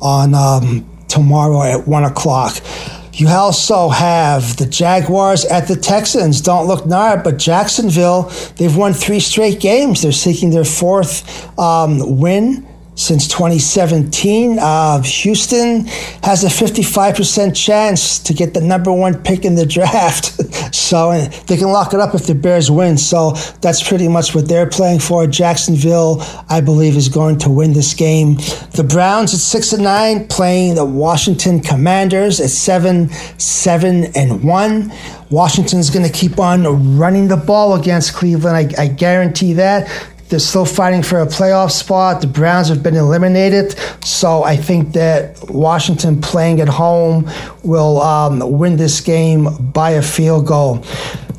on 0.00 0.34
um, 0.34 0.88
tomorrow 1.08 1.62
at 1.62 1.88
one 1.88 2.04
o'clock. 2.04 2.56
You 3.14 3.26
also 3.28 3.88
have 3.88 4.56
the 4.58 4.66
Jaguars 4.66 5.44
at 5.44 5.66
the 5.66 5.74
Texans. 5.74 6.40
Don't 6.40 6.68
look 6.68 6.86
now, 6.86 7.20
but 7.20 7.36
Jacksonville, 7.36 8.30
they've 8.56 8.76
won 8.76 8.92
three 8.92 9.18
straight 9.18 9.58
games. 9.58 10.02
They're 10.02 10.12
seeking 10.12 10.50
their 10.50 10.64
fourth 10.64 11.58
um, 11.58 12.18
win 12.20 12.67
since 12.98 13.28
2017. 13.28 14.58
Uh, 14.58 15.00
Houston 15.02 15.86
has 16.24 16.42
a 16.42 16.48
55% 16.48 17.54
chance 17.54 18.18
to 18.18 18.34
get 18.34 18.54
the 18.54 18.60
number 18.60 18.92
one 18.92 19.22
pick 19.22 19.44
in 19.44 19.54
the 19.54 19.64
draft. 19.64 20.24
so 20.74 21.12
they 21.46 21.56
can 21.56 21.68
lock 21.68 21.94
it 21.94 22.00
up 22.00 22.14
if 22.14 22.26
the 22.26 22.34
Bears 22.34 22.70
win. 22.70 22.98
So 22.98 23.32
that's 23.60 23.86
pretty 23.86 24.08
much 24.08 24.34
what 24.34 24.48
they're 24.48 24.68
playing 24.68 24.98
for. 24.98 25.26
Jacksonville, 25.26 26.18
I 26.48 26.60
believe, 26.60 26.96
is 26.96 27.08
going 27.08 27.38
to 27.38 27.50
win 27.50 27.72
this 27.72 27.94
game. 27.94 28.34
The 28.74 28.86
Browns 28.88 29.32
at 29.32 29.40
6 29.40 29.74
and 29.74 29.84
9 29.84 30.26
playing 30.26 30.74
the 30.74 30.84
Washington 30.84 31.60
Commanders 31.60 32.40
at 32.40 32.50
7 32.50 33.10
7 33.38 34.04
and 34.16 34.42
1. 34.42 34.92
Washington's 35.30 35.90
going 35.90 36.06
to 36.06 36.12
keep 36.12 36.40
on 36.40 36.98
running 36.98 37.28
the 37.28 37.36
ball 37.36 37.74
against 37.80 38.14
Cleveland. 38.14 38.56
I, 38.56 38.82
I 38.82 38.88
guarantee 38.88 39.52
that. 39.54 39.88
They're 40.28 40.38
still 40.38 40.66
fighting 40.66 41.02
for 41.02 41.20
a 41.20 41.26
playoff 41.26 41.70
spot. 41.70 42.20
The 42.20 42.26
Browns 42.26 42.68
have 42.68 42.82
been 42.82 42.96
eliminated. 42.96 43.74
So 44.04 44.42
I 44.42 44.56
think 44.56 44.92
that 44.92 45.38
Washington 45.48 46.20
playing 46.20 46.60
at 46.60 46.68
home 46.68 47.30
will 47.62 48.00
um, 48.02 48.58
win 48.58 48.76
this 48.76 49.00
game 49.00 49.48
by 49.72 49.92
a 49.92 50.02
field 50.02 50.46
goal. 50.46 50.84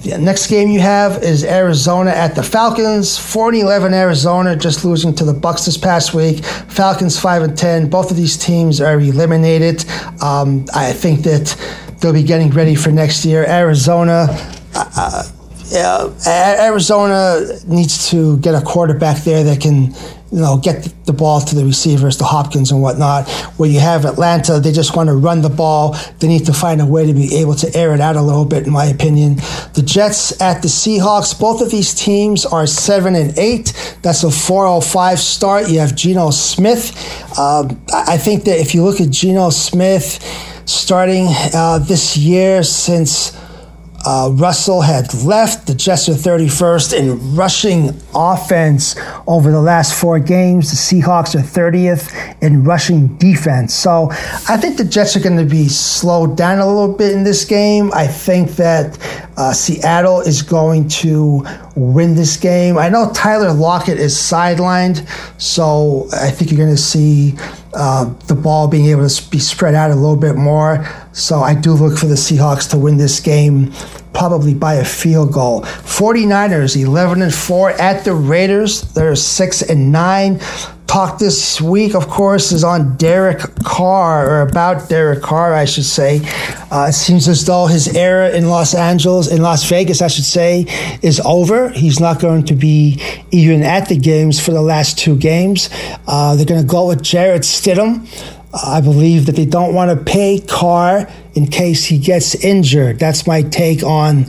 The 0.03 0.17
next 0.17 0.47
game 0.47 0.69
you 0.69 0.79
have 0.79 1.23
is 1.23 1.43
Arizona 1.43 2.11
at 2.11 2.33
the 2.33 2.41
Falcons. 2.41 3.17
4 3.17 3.53
11 3.53 3.93
Arizona, 3.93 4.55
just 4.55 4.85
losing 4.85 5.13
to 5.15 5.25
the 5.25 5.33
Bucks 5.33 5.65
this 5.65 5.77
past 5.77 6.13
week. 6.13 6.43
Falcons 6.43 7.19
5 7.19 7.41
and 7.43 7.57
10. 7.57 7.89
Both 7.89 8.09
of 8.09 8.17
these 8.17 8.37
teams 8.37 8.79
are 8.79 8.99
eliminated. 8.99 9.83
Um, 10.21 10.65
I 10.73 10.93
think 10.93 11.23
that 11.23 11.55
they'll 11.99 12.13
be 12.13 12.23
getting 12.23 12.49
ready 12.49 12.75
for 12.75 12.91
next 12.91 13.25
year. 13.25 13.45
Arizona. 13.45 14.27
Uh, 14.73 15.23
yeah, 15.71 16.11
Arizona 16.27 17.45
needs 17.67 18.09
to 18.09 18.37
get 18.39 18.55
a 18.55 18.61
quarterback 18.61 19.23
there 19.23 19.43
that 19.43 19.61
can, 19.61 19.93
you 20.31 20.39
know, 20.39 20.57
get 20.57 20.91
the 21.05 21.13
ball 21.13 21.41
to 21.41 21.55
the 21.55 21.63
receivers, 21.63 22.17
the 22.17 22.23
Hopkins 22.23 22.71
and 22.71 22.81
whatnot. 22.81 23.29
Where 23.57 23.69
you 23.69 23.79
have 23.79 24.05
Atlanta, 24.05 24.59
they 24.59 24.71
just 24.71 24.95
want 24.95 25.09
to 25.09 25.15
run 25.15 25.41
the 25.41 25.49
ball. 25.49 25.95
They 26.19 26.27
need 26.27 26.45
to 26.47 26.53
find 26.53 26.81
a 26.81 26.85
way 26.85 27.05
to 27.05 27.13
be 27.13 27.35
able 27.37 27.55
to 27.55 27.75
air 27.75 27.93
it 27.93 28.01
out 28.01 28.15
a 28.15 28.21
little 28.21 28.45
bit, 28.45 28.65
in 28.65 28.73
my 28.73 28.85
opinion. 28.85 29.35
The 29.75 29.83
Jets 29.85 30.41
at 30.41 30.61
the 30.61 30.67
Seahawks, 30.67 31.39
both 31.39 31.61
of 31.61 31.69
these 31.69 31.93
teams 31.93 32.45
are 32.45 32.65
seven 32.65 33.15
and 33.15 33.37
eight. 33.37 33.73
That's 34.01 34.23
a 34.23 34.31
405 34.31 35.19
start. 35.19 35.69
You 35.69 35.79
have 35.79 35.95
Geno 35.95 36.31
Smith. 36.31 36.95
Um, 37.37 37.81
I 37.93 38.17
think 38.17 38.45
that 38.45 38.59
if 38.59 38.73
you 38.73 38.83
look 38.83 38.99
at 38.99 39.11
Geno 39.11 39.51
Smith 39.51 40.19
starting 40.65 41.27
uh, 41.53 41.79
this 41.79 42.17
year 42.17 42.63
since 42.63 43.35
uh, 44.05 44.29
Russell 44.33 44.81
had 44.81 45.13
left. 45.13 45.67
The 45.67 45.75
Jets 45.75 46.09
are 46.09 46.13
31st 46.13 46.97
in 46.97 47.35
rushing 47.35 47.89
offense 48.15 48.95
over 49.27 49.51
the 49.51 49.61
last 49.61 49.99
four 49.99 50.19
games. 50.19 50.71
The 50.71 51.01
Seahawks 51.01 51.35
are 51.35 51.39
30th 51.39 52.37
in 52.41 52.63
rushing 52.63 53.17
defense. 53.17 53.73
So 53.73 54.09
I 54.47 54.57
think 54.57 54.77
the 54.77 54.85
Jets 54.85 55.15
are 55.15 55.19
going 55.19 55.37
to 55.37 55.45
be 55.45 55.67
slowed 55.67 56.37
down 56.37 56.59
a 56.59 56.65
little 56.65 56.93
bit 56.93 57.13
in 57.13 57.23
this 57.23 57.45
game. 57.45 57.91
I 57.93 58.07
think 58.07 58.51
that 58.51 58.97
uh, 59.37 59.53
Seattle 59.53 60.21
is 60.21 60.41
going 60.41 60.87
to 60.89 61.45
win 61.79 62.15
this 62.15 62.37
game. 62.37 62.77
I 62.77 62.89
know 62.89 63.11
Tyler 63.13 63.53
Lockett 63.53 63.97
is 63.99 64.15
sidelined, 64.15 65.07
so 65.41 66.07
I 66.13 66.29
think 66.29 66.51
you're 66.51 66.57
going 66.57 66.75
to 66.75 66.81
see 66.81 67.35
uh, 67.73 68.05
the 68.27 68.35
ball 68.35 68.67
being 68.67 68.87
able 68.87 69.07
to 69.07 69.29
be 69.29 69.39
spread 69.39 69.75
out 69.75 69.91
a 69.91 69.95
little 69.95 70.17
bit 70.17 70.35
more. 70.35 70.87
So 71.13 71.39
I 71.39 71.55
do 71.55 71.73
look 71.73 71.97
for 71.97 72.07
the 72.07 72.15
Seahawks 72.15 72.69
to 72.71 72.77
win 72.77 72.97
this 72.97 73.19
game 73.19 73.71
probably 74.13 74.53
by 74.53 74.75
a 74.75 74.85
field 74.85 75.31
goal. 75.31 75.61
49ers 75.61 76.81
11 76.81 77.21
and 77.21 77.33
4 77.33 77.71
at 77.71 78.03
the 78.03 78.13
Raiders. 78.13 78.81
They're 78.93 79.15
6 79.15 79.61
and 79.63 79.91
9 79.91 80.39
talk 80.89 81.19
this 81.19 81.61
week, 81.61 81.93
of 81.93 82.07
course, 82.07 82.51
is 82.51 82.63
on 82.63 82.97
Derek 82.97 83.39
Carr, 83.63 84.27
or 84.27 84.41
about 84.41 84.89
Derek 84.89 85.21
Carr, 85.21 85.53
I 85.53 85.65
should 85.65 85.85
say. 85.85 86.19
Uh, 86.71 86.87
it 86.89 86.93
seems 86.93 87.27
as 87.27 87.45
though 87.45 87.67
his 87.67 87.95
era 87.95 88.31
in 88.31 88.49
Los 88.49 88.73
Angeles, 88.73 89.27
in 89.27 89.43
Las 89.43 89.69
Vegas, 89.69 90.01
I 90.01 90.07
should 90.07 90.25
say, 90.25 90.65
is 91.03 91.21
over. 91.23 91.69
He's 91.69 91.99
not 91.99 92.19
going 92.19 92.45
to 92.45 92.55
be 92.55 92.99
even 93.29 93.61
at 93.61 93.87
the 93.87 93.97
games 93.97 94.43
for 94.43 94.51
the 94.51 94.63
last 94.63 94.97
two 94.97 95.15
games. 95.15 95.69
Uh, 96.07 96.35
they're 96.35 96.45
going 96.47 96.61
to 96.61 96.67
go 96.67 96.87
with 96.87 97.03
Jarrett 97.03 97.43
Stidham. 97.43 98.07
I 98.51 98.81
believe 98.81 99.27
that 99.27 99.35
they 99.35 99.45
don't 99.45 99.75
want 99.75 99.95
to 99.95 100.11
pay 100.11 100.39
Carr 100.39 101.07
in 101.35 101.45
case 101.45 101.85
he 101.85 101.99
gets 101.99 102.33
injured. 102.33 102.97
That's 102.97 103.27
my 103.27 103.43
take 103.43 103.83
on 103.83 104.25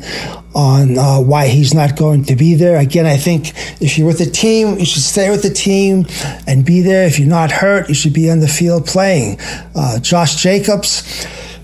on 0.55 0.99
uh, 0.99 1.21
why 1.21 1.47
he's 1.49 1.75
not 1.75 1.97
going 1.97 2.25
to 2.25 2.37
be 2.37 2.55
there. 2.55 2.79
Again, 2.79 3.07
I 3.07 3.17
think 3.17 3.53
if 3.81 3.97
you're 3.97 4.07
with 4.07 4.19
the 4.19 4.31
team, 4.31 4.79
you 4.79 4.85
should 4.85 5.03
stay 5.03 5.31
with 5.31 5.43
the 5.43 5.51
team 5.51 6.07
and 6.47 6.65
be 6.65 6.81
there. 6.81 7.07
If 7.07 7.19
you're 7.19 7.29
not 7.29 7.51
hurt, 7.53 7.89
you 7.89 7.95
should 7.95 8.13
be 8.13 8.31
on 8.31 8.41
the 8.41 8.49
field 8.49 8.87
playing. 8.87 9.39
Uh, 9.75 9.99
Josh 10.01 10.43
Jacobs 10.43 11.03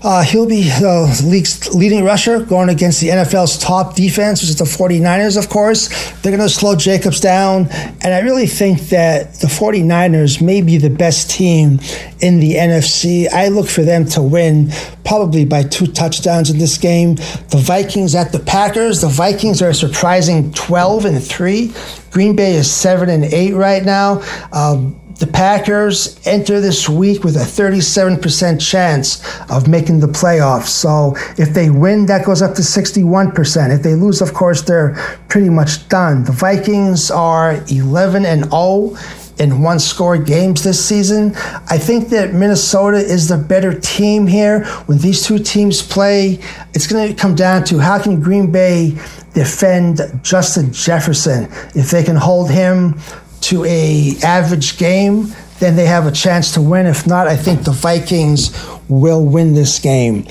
uh, 0.01 0.23
he'll 0.23 0.47
be 0.47 0.63
the 0.63 1.23
league's 1.25 1.73
leading 1.73 2.03
rusher 2.03 2.43
going 2.43 2.69
against 2.69 3.01
the 3.01 3.09
NFL's 3.09 3.57
top 3.57 3.95
defense, 3.95 4.41
which 4.41 4.49
is 4.49 4.57
the 4.57 4.65
49ers, 4.65 5.37
of 5.37 5.49
course. 5.49 5.87
They're 6.21 6.35
going 6.35 6.47
to 6.47 6.53
slow 6.53 6.75
Jacobs 6.75 7.19
down. 7.19 7.67
And 8.01 8.13
I 8.13 8.19
really 8.19 8.47
think 8.47 8.81
that 8.89 9.35
the 9.35 9.47
49ers 9.47 10.41
may 10.41 10.61
be 10.61 10.77
the 10.77 10.89
best 10.89 11.29
team 11.29 11.79
in 12.19 12.39
the 12.39 12.53
NFC. 12.55 13.27
I 13.31 13.47
look 13.47 13.67
for 13.67 13.81
them 13.81 14.05
to 14.09 14.21
win 14.21 14.71
probably 15.03 15.45
by 15.45 15.63
two 15.63 15.87
touchdowns 15.87 16.49
in 16.49 16.57
this 16.57 16.77
game. 16.77 17.15
The 17.15 17.61
Vikings 17.61 18.13
at 18.13 18.31
the 18.31 18.39
Packers. 18.39 19.01
The 19.01 19.07
Vikings 19.07 19.61
are 19.61 19.73
surprising 19.73 20.53
12 20.53 21.05
and 21.05 21.23
3. 21.23 21.73
Green 22.11 22.35
Bay 22.35 22.55
is 22.55 22.69
7 22.69 23.09
and 23.09 23.23
8 23.23 23.53
right 23.53 23.83
now. 23.83 24.21
Um, 24.51 24.99
the 25.19 25.27
Packers 25.27 26.19
enter 26.27 26.61
this 26.61 26.87
week 26.87 27.23
with 27.23 27.35
a 27.35 27.39
37% 27.39 28.61
chance 28.61 29.23
of 29.49 29.67
making 29.67 29.99
the 29.99 30.07
playoffs. 30.07 30.67
So 30.67 31.15
if 31.37 31.53
they 31.53 31.71
win, 31.71 32.05
that 32.05 32.23
goes 32.23 32.43
up 32.43 32.53
to 32.55 32.61
61%. 32.61 33.75
If 33.75 33.81
they 33.81 33.95
lose, 33.95 34.21
of 34.21 34.33
course, 34.33 34.61
they're 34.61 34.93
pretty 35.27 35.49
much 35.49 35.87
done. 35.89 36.23
The 36.23 36.31
Vikings 36.31 37.09
are 37.09 37.63
11 37.67 38.25
and 38.25 38.45
0 38.51 38.95
in 39.39 39.61
one 39.61 39.79
score 39.79 40.17
games 40.17 40.63
this 40.63 40.83
season. 40.83 41.35
I 41.69 41.77
think 41.77 42.09
that 42.09 42.33
Minnesota 42.33 42.97
is 42.97 43.27
the 43.27 43.37
better 43.37 43.79
team 43.79 44.27
here. 44.27 44.65
When 44.85 44.97
these 44.99 45.25
two 45.25 45.39
teams 45.39 45.81
play, 45.81 46.39
it's 46.73 46.87
going 46.87 47.07
to 47.07 47.19
come 47.19 47.35
down 47.35 47.63
to 47.65 47.79
how 47.79 48.01
can 48.01 48.19
Green 48.19 48.51
Bay 48.51 48.97
defend 49.33 49.99
Justin 50.23 50.73
Jefferson? 50.73 51.45
If 51.75 51.91
they 51.91 52.03
can 52.03 52.15
hold 52.15 52.49
him 52.49 52.99
to 53.41 53.65
a 53.65 54.15
average 54.23 54.77
game, 54.77 55.33
then 55.59 55.75
they 55.75 55.85
have 55.85 56.05
a 56.05 56.11
chance 56.11 56.53
to 56.53 56.61
win. 56.61 56.85
If 56.85 57.07
not, 57.07 57.27
I 57.27 57.35
think 57.35 57.63
the 57.63 57.71
Vikings 57.71 58.51
will 58.87 59.25
win 59.25 59.53
this 59.53 59.79
game. 59.79 60.27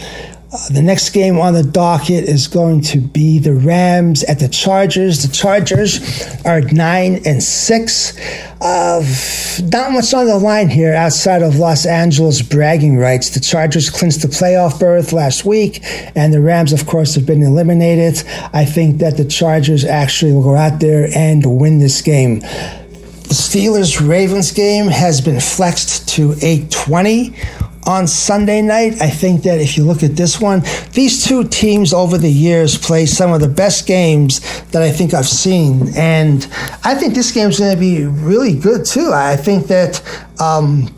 Uh, 0.52 0.68
the 0.70 0.80
next 0.80 1.10
game 1.10 1.40
on 1.40 1.54
the 1.54 1.64
docket 1.64 2.24
is 2.24 2.46
going 2.46 2.80
to 2.80 2.98
be 2.98 3.40
the 3.40 3.52
Rams 3.52 4.22
at 4.24 4.38
the 4.38 4.48
Chargers. 4.48 5.22
The 5.26 5.34
Chargers 5.34 5.98
are 6.46 6.60
nine 6.60 7.20
and 7.26 7.42
six. 7.42 8.16
Uh, 8.60 9.04
not 9.72 9.90
much 9.90 10.14
on 10.14 10.26
the 10.26 10.38
line 10.38 10.68
here 10.68 10.94
outside 10.94 11.42
of 11.42 11.56
Los 11.56 11.84
Angeles 11.84 12.42
bragging 12.42 12.96
rights. 12.96 13.30
The 13.30 13.40
Chargers 13.40 13.90
clinched 13.90 14.22
the 14.22 14.28
playoff 14.28 14.78
berth 14.78 15.12
last 15.12 15.44
week, 15.44 15.80
and 16.14 16.32
the 16.32 16.40
Rams, 16.40 16.72
of 16.72 16.86
course, 16.86 17.16
have 17.16 17.26
been 17.26 17.42
eliminated. 17.42 18.22
I 18.52 18.64
think 18.64 18.98
that 18.98 19.16
the 19.16 19.24
Chargers 19.24 19.84
actually 19.84 20.32
will 20.32 20.44
go 20.44 20.54
out 20.54 20.78
there 20.78 21.08
and 21.14 21.58
win 21.58 21.80
this 21.80 22.00
game. 22.02 22.40
The 23.26 23.34
Steelers 23.34 24.06
Ravens 24.06 24.52
game 24.52 24.86
has 24.86 25.20
been 25.20 25.40
flexed 25.40 26.08
to 26.10 26.34
820 26.34 27.34
on 27.82 28.06
Sunday 28.06 28.62
night. 28.62 29.02
I 29.02 29.10
think 29.10 29.42
that 29.42 29.60
if 29.60 29.76
you 29.76 29.82
look 29.82 30.04
at 30.04 30.14
this 30.14 30.40
one, 30.40 30.62
these 30.92 31.24
two 31.24 31.42
teams 31.42 31.92
over 31.92 32.18
the 32.18 32.30
years 32.30 32.78
play 32.78 33.04
some 33.04 33.32
of 33.32 33.40
the 33.40 33.48
best 33.48 33.84
games 33.84 34.38
that 34.66 34.80
I 34.80 34.92
think 34.92 35.12
I've 35.12 35.26
seen. 35.26 35.88
And 35.96 36.46
I 36.84 36.94
think 36.94 37.14
this 37.14 37.32
game's 37.32 37.58
going 37.58 37.74
to 37.74 37.80
be 37.80 38.04
really 38.04 38.56
good 38.56 38.84
too. 38.84 39.10
I 39.12 39.34
think 39.34 39.66
that 39.66 40.00
um, 40.38 40.94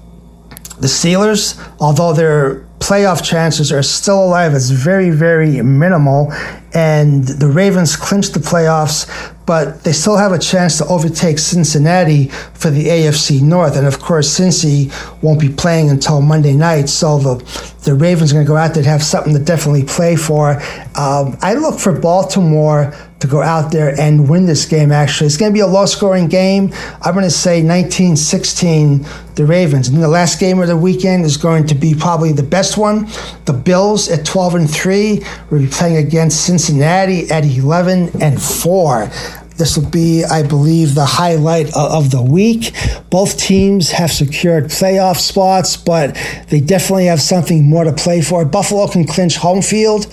the 0.80 0.86
Steelers, 0.86 1.58
although 1.80 2.12
their 2.12 2.66
playoff 2.78 3.24
chances 3.24 3.72
are 3.72 3.82
still 3.82 4.22
alive, 4.22 4.52
it's 4.52 4.68
very, 4.68 5.08
very 5.08 5.62
minimal. 5.62 6.30
And 6.74 7.24
the 7.24 7.48
Ravens 7.48 7.96
clinched 7.96 8.34
the 8.34 8.40
playoffs 8.40 9.34
but 9.48 9.82
they 9.82 9.92
still 9.92 10.18
have 10.18 10.32
a 10.32 10.38
chance 10.38 10.76
to 10.76 10.84
overtake 10.88 11.38
Cincinnati 11.38 12.28
for 12.52 12.68
the 12.68 12.84
AFC 12.84 13.40
North. 13.40 13.78
And 13.78 13.86
of 13.86 13.98
course, 13.98 14.38
Cincy 14.38 14.92
won't 15.22 15.40
be 15.40 15.48
playing 15.48 15.88
until 15.88 16.20
Monday 16.20 16.52
night, 16.52 16.90
so 16.90 17.18
the 17.18 17.72
the 17.84 17.94
Ravens 17.94 18.30
are 18.30 18.34
going 18.34 18.44
to 18.44 18.48
go 18.48 18.58
out 18.58 18.74
there 18.74 18.82
and 18.82 18.86
have 18.86 19.02
something 19.02 19.32
to 19.32 19.38
definitely 19.38 19.84
play 19.84 20.16
for. 20.16 20.60
Um, 20.96 21.38
I 21.40 21.54
look 21.54 21.80
for 21.80 21.98
Baltimore 21.98 22.94
to 23.20 23.26
go 23.26 23.42
out 23.42 23.72
there 23.72 23.98
and 23.98 24.28
win 24.28 24.46
this 24.46 24.64
game, 24.64 24.92
actually. 24.92 25.26
It's 25.26 25.36
going 25.36 25.52
to 25.52 25.54
be 25.54 25.60
a 25.60 25.66
low 25.66 25.86
scoring 25.86 26.28
game. 26.28 26.72
I'm 27.02 27.14
going 27.14 27.24
to 27.24 27.30
say 27.30 27.62
19 27.62 28.16
16, 28.16 29.06
the 29.34 29.44
Ravens. 29.44 29.88
And 29.88 30.02
the 30.02 30.08
last 30.08 30.38
game 30.38 30.60
of 30.60 30.68
the 30.68 30.76
weekend 30.76 31.24
is 31.24 31.36
going 31.36 31.66
to 31.66 31.74
be 31.74 31.94
probably 31.94 32.32
the 32.32 32.42
best 32.42 32.76
one. 32.76 33.08
The 33.46 33.52
Bills 33.52 34.08
at 34.08 34.24
12 34.24 34.54
and 34.54 34.70
3 34.70 35.24
will 35.50 35.58
be 35.58 35.66
playing 35.66 35.96
against 35.96 36.44
Cincinnati 36.44 37.30
at 37.30 37.44
11 37.44 38.22
and 38.22 38.40
4. 38.40 39.10
This 39.58 39.76
will 39.76 39.90
be, 39.90 40.24
I 40.24 40.44
believe, 40.44 40.94
the 40.94 41.04
highlight 41.04 41.76
of 41.76 42.12
the 42.12 42.22
week. 42.22 42.72
Both 43.10 43.38
teams 43.38 43.90
have 43.90 44.12
secured 44.12 44.66
playoff 44.66 45.16
spots, 45.16 45.76
but 45.76 46.14
they 46.48 46.60
definitely 46.60 47.06
have 47.06 47.20
something 47.20 47.68
more 47.68 47.82
to 47.82 47.92
play 47.92 48.22
for. 48.22 48.44
Buffalo 48.44 48.86
can 48.86 49.04
clinch 49.04 49.36
home 49.36 49.60
field. 49.60 50.06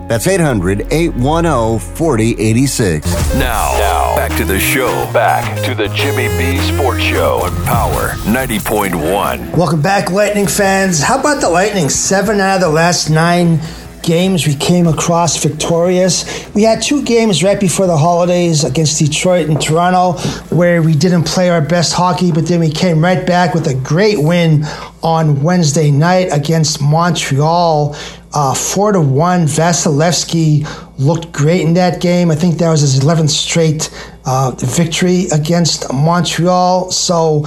That's 0.08 0.26
800 0.26 0.90
810 0.90 1.78
4086. 1.96 3.34
Now, 3.34 3.76
now, 3.78 4.16
back 4.16 4.34
to 4.38 4.44
the 4.46 4.58
show. 4.58 4.88
Back 5.12 5.62
to 5.66 5.74
the 5.74 5.88
Jimmy 5.88 6.28
B 6.38 6.58
Sports 6.72 7.02
Show 7.02 7.40
on 7.42 7.54
Power 7.66 8.12
90.1. 8.24 9.54
Welcome 9.54 9.82
back, 9.82 10.10
Lightning 10.10 10.46
fans. 10.46 11.02
How 11.02 11.20
about 11.20 11.42
the 11.42 11.50
Lightning? 11.50 11.90
Seven 11.90 12.40
out 12.40 12.54
of 12.54 12.60
the 12.62 12.70
last 12.70 13.10
nine 13.10 13.60
games 14.02 14.46
we 14.46 14.54
came 14.54 14.86
across 14.86 15.36
victorious. 15.42 16.48
We 16.54 16.62
had 16.62 16.80
two 16.80 17.02
games 17.02 17.44
right 17.44 17.60
before 17.60 17.86
the 17.86 17.98
holidays 17.98 18.64
against 18.64 18.98
Detroit 18.98 19.50
and 19.50 19.60
Toronto 19.60 20.12
where 20.54 20.82
we 20.82 20.94
didn't 20.94 21.24
play 21.24 21.50
our 21.50 21.60
best 21.60 21.92
hockey, 21.92 22.32
but 22.32 22.46
then 22.46 22.60
we 22.60 22.70
came 22.70 23.04
right 23.04 23.26
back 23.26 23.52
with 23.52 23.66
a 23.66 23.74
great 23.74 24.18
win 24.18 24.64
on 25.02 25.42
Wednesday 25.42 25.90
night 25.90 26.28
against 26.32 26.80
Montreal. 26.80 27.94
Uh, 28.34 28.54
four 28.54 28.92
to 28.92 29.00
one. 29.00 29.46
Vasilevskiy 29.46 30.66
looked 30.98 31.32
great 31.32 31.62
in 31.62 31.74
that 31.74 32.00
game. 32.00 32.30
I 32.30 32.34
think 32.34 32.58
that 32.58 32.70
was 32.70 32.82
his 32.82 33.00
11th 33.00 33.30
straight 33.30 33.90
uh, 34.26 34.52
victory 34.58 35.26
against 35.32 35.92
Montreal. 35.92 36.90
So 36.90 37.46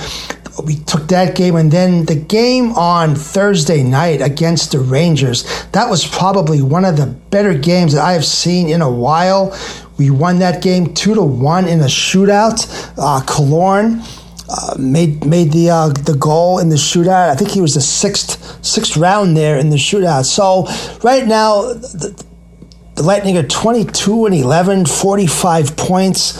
we 0.65 0.75
took 0.75 1.07
that 1.07 1.35
game 1.35 1.55
and 1.55 1.71
then 1.71 2.05
the 2.05 2.15
game 2.15 2.71
on 2.73 3.15
Thursday 3.15 3.83
night 3.83 4.21
against 4.21 4.71
the 4.71 4.79
Rangers. 4.79 5.43
That 5.71 5.89
was 5.89 6.07
probably 6.07 6.61
one 6.61 6.85
of 6.85 6.97
the 6.97 7.07
better 7.07 7.53
games 7.53 7.93
that 7.93 8.03
I 8.03 8.13
have 8.13 8.25
seen 8.25 8.69
in 8.69 8.81
a 8.81 8.91
while. 8.91 9.57
We 9.97 10.09
won 10.09 10.39
that 10.39 10.61
game 10.61 10.93
two 10.93 11.13
to 11.15 11.21
one 11.21 11.67
in 11.67 11.81
a 11.81 11.85
shootout. 11.85 12.67
Uh, 12.97 13.21
Killorn 13.21 14.03
uh, 14.51 14.75
made 14.77 15.25
made 15.25 15.51
the 15.51 15.69
uh, 15.69 15.87
the 15.89 16.15
goal 16.19 16.59
in 16.59 16.69
the 16.69 16.75
shootout. 16.75 17.29
I 17.29 17.35
think 17.35 17.51
he 17.51 17.61
was 17.61 17.73
the 17.75 17.81
sixth 17.81 18.63
sixth 18.63 18.97
round 18.97 19.37
there 19.37 19.57
in 19.57 19.69
the 19.69 19.77
shootout. 19.77 20.25
So 20.25 20.67
right 21.03 21.25
now. 21.25 21.73
The, 21.73 22.23
the 22.93 23.03
Lightning 23.03 23.37
are 23.37 23.43
22 23.43 24.25
and 24.25 24.35
11, 24.35 24.85
45 24.85 25.77
points 25.77 26.33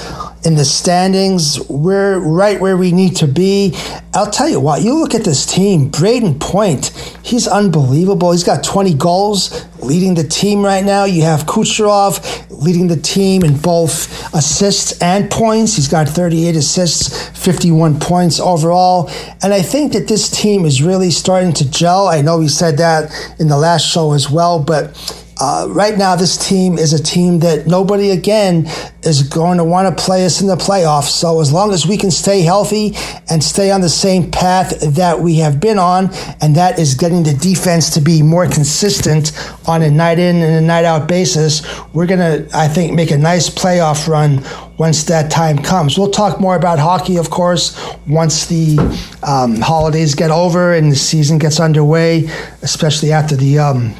in 0.44 0.56
the 0.56 0.66
standings. 0.66 1.60
We're 1.70 2.20
right 2.20 2.60
where 2.60 2.78
we 2.78 2.92
need 2.92 3.16
to 3.18 3.28
be. 3.28 3.76
I'll 4.14 4.30
tell 4.30 4.50
you 4.50 4.60
what, 4.60 4.82
you 4.82 5.00
look 5.00 5.16
at 5.16 5.24
this 5.24 5.46
team, 5.46 5.90
Brayden 5.90 6.40
Point, 6.40 6.88
he's 7.24 7.48
unbelievable. 7.48 8.32
He's 8.32 8.44
got 8.44 8.64
20 8.64 8.94
goals 8.96 9.66
leading 9.80 10.16
the 10.16 10.24
team 10.24 10.64
right 10.64 10.84
now. 10.84 11.06
You 11.06 11.24
have 11.24 11.46
Kucherov 11.46 12.48
leading 12.50 12.88
the 12.88 12.98
team 12.98 13.44
in 13.44 13.58
both 13.58 14.34
assists 14.34 15.02
and 15.02 15.30
points. 15.30 15.76
He's 15.76 15.88
got 15.88 16.08
38 16.08 16.56
assists, 16.56 17.30
51 17.40 18.00
points 18.00 18.40
overall. 18.40 19.10
And 19.42 19.54
I 19.54 19.62
think 19.62 19.94
that 19.94 20.08
this 20.08 20.30
team 20.30 20.66
is 20.66 20.82
really 20.82 21.12
starting 21.12 21.54
to 21.54 21.70
gel. 21.70 22.08
I 22.08 22.22
know 22.22 22.40
we 22.40 22.48
said 22.48 22.78
that 22.78 23.12
in 23.40 23.48
the 23.48 23.58
last 23.58 23.88
show 23.88 24.14
as 24.14 24.30
well, 24.30 24.62
but 24.62 24.96
uh, 25.42 25.66
right 25.70 25.98
now, 25.98 26.16
this 26.16 26.38
team 26.38 26.78
is 26.78 26.94
a 26.94 27.02
team 27.02 27.40
that 27.40 27.66
nobody 27.66 28.12
again 28.12 28.68
is 29.02 29.24
going 29.24 29.58
to 29.58 29.64
want 29.64 29.98
to 29.98 30.04
play 30.04 30.24
us 30.24 30.40
in 30.40 30.46
the 30.46 30.56
playoffs. 30.56 31.10
So 31.10 31.42
as 31.42 31.52
long 31.52 31.74
as 31.74 31.88
we 31.88 31.98
can 31.98 32.12
stay 32.12 32.42
healthy 32.42 32.94
and 33.28 33.44
stay 33.44 33.72
on 33.72 33.82
the 33.82 33.90
same 33.90 34.30
path 34.30 34.80
that 34.82 35.20
we 35.20 35.38
have 35.38 35.60
been 35.60 35.80
on, 35.80 36.12
and 36.42 36.56
that 36.58 36.78
is 36.78 36.94
getting 36.94 37.24
the 37.24 37.34
defense 37.34 37.90
to 37.96 38.02
be 38.02 38.22
more 38.22 38.46
consistent 38.46 39.32
on 39.68 39.82
a 39.82 39.90
night 39.90 40.20
in 40.20 40.36
and 40.36 40.54
a 40.58 40.62
night 40.62 40.86
out 40.86 41.08
basis, 41.08 41.64
we're 41.92 42.06
going 42.06 42.20
to, 42.20 42.48
I 42.56 42.68
think, 42.68 42.94
make 42.94 43.10
a 43.10 43.18
nice 43.18 43.50
playoff 43.50 44.08
run 44.08 44.44
once 44.78 45.06
that 45.06 45.32
time 45.32 45.58
comes. 45.58 45.98
We'll 45.98 46.12
talk 46.12 46.40
more 46.40 46.56
about 46.56 46.78
hockey, 46.78 47.18
of 47.18 47.32
course, 47.32 47.76
once 48.08 48.46
the 48.46 48.78
um, 49.24 49.56
holidays 49.56 50.14
get 50.14 50.30
over 50.30 50.76
and 50.76 50.92
the 50.92 50.96
season 50.96 51.40
gets 51.40 51.60
underway, 51.60 52.30
especially 52.62 53.12
after 53.12 53.36
the. 53.36 53.58
Um, 53.58 53.96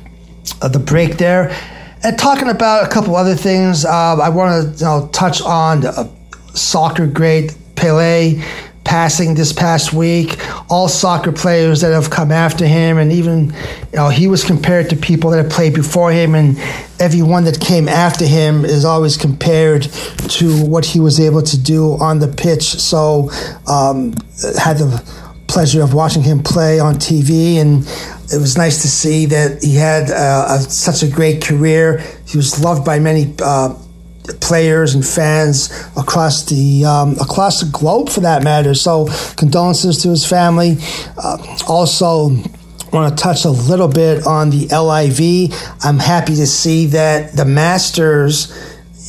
the 0.60 0.80
break 0.80 1.18
there. 1.18 1.56
And 2.04 2.18
talking 2.18 2.50
about 2.50 2.86
a 2.86 2.90
couple 2.90 3.16
other 3.16 3.36
things, 3.36 3.86
uh, 3.86 3.90
I 3.90 4.30
want 4.30 4.78
to 4.78 4.80
you 4.80 4.86
know, 4.86 5.10
touch 5.14 5.42
on 5.42 5.86
uh, 5.86 6.10
soccer 6.54 7.06
great 7.08 7.56
Pele 7.76 8.42
passing 8.84 9.36
this 9.36 9.54
past 9.54 9.94
week. 9.94 10.38
All 10.70 10.88
soccer 10.88 11.32
players 11.32 11.82
that 11.82 11.94
have 11.94 12.10
come 12.10 12.32
after 12.32 12.66
him, 12.66 12.98
and 12.98 13.12
even 13.12 13.54
you 13.92 13.98
know 13.98 14.10
he 14.10 14.28
was 14.28 14.44
compared 14.44 14.90
to 14.90 14.96
people 14.96 15.30
that 15.32 15.44
have 15.44 15.52
played 15.52 15.74
before 15.74 16.12
him, 16.12 16.36
and 16.36 16.58
everyone 17.00 17.44
that 17.46 17.60
came 17.60 17.88
after 17.88 18.26
him 18.26 18.66
is 18.66 18.84
always 18.84 19.16
compared 19.16 19.84
to 19.84 20.66
what 20.66 20.86
he 20.86 21.00
was 21.00 21.20
able 21.20 21.42
to 21.44 21.58
do 21.58 21.94
on 22.00 22.20
the 22.20 22.28
pitch. 22.28 22.64
So 22.64 23.30
um, 23.68 24.14
had 24.60 24.78
the 24.78 25.21
pleasure 25.52 25.84
of 25.84 25.94
watching 25.94 26.24
him 26.24 26.42
play 26.42 26.80
on 26.80 26.96
TV 26.96 27.58
and 27.58 27.84
it 28.34 28.40
was 28.40 28.58
nice 28.58 28.82
to 28.84 28.88
see 28.88 29.26
that 29.26 29.62
he 29.62 29.76
had 29.76 30.10
uh, 30.10 30.56
a, 30.56 30.60
such 30.62 31.04
a 31.04 31.12
great 31.14 31.44
career. 31.44 32.00
He 32.26 32.38
was 32.38 32.64
loved 32.64 32.86
by 32.86 33.00
many 33.00 33.36
uh, 33.44 33.76
players 34.40 34.96
and 34.96 35.06
fans 35.06 35.70
across 35.98 36.46
the 36.46 36.86
um, 36.86 37.18
across 37.20 37.62
the 37.62 37.70
globe, 37.70 38.10
for 38.10 38.22
that 38.22 38.44
matter. 38.44 38.74
So, 38.74 39.08
condolences 39.36 40.02
to 40.04 40.10
his 40.10 40.26
family. 40.26 40.78
Uh, 41.18 41.38
also, 41.68 42.30
want 42.94 43.18
to 43.18 43.22
touch 43.22 43.46
a 43.46 43.50
little 43.50 43.88
bit 43.88 44.26
on 44.26 44.50
the 44.50 44.68
LIV. 44.68 45.54
I'm 45.84 46.00
happy 46.00 46.36
to 46.36 46.48
see 46.48 46.88
that 46.88 47.34
the 47.36 47.46
Masters. 47.46 48.52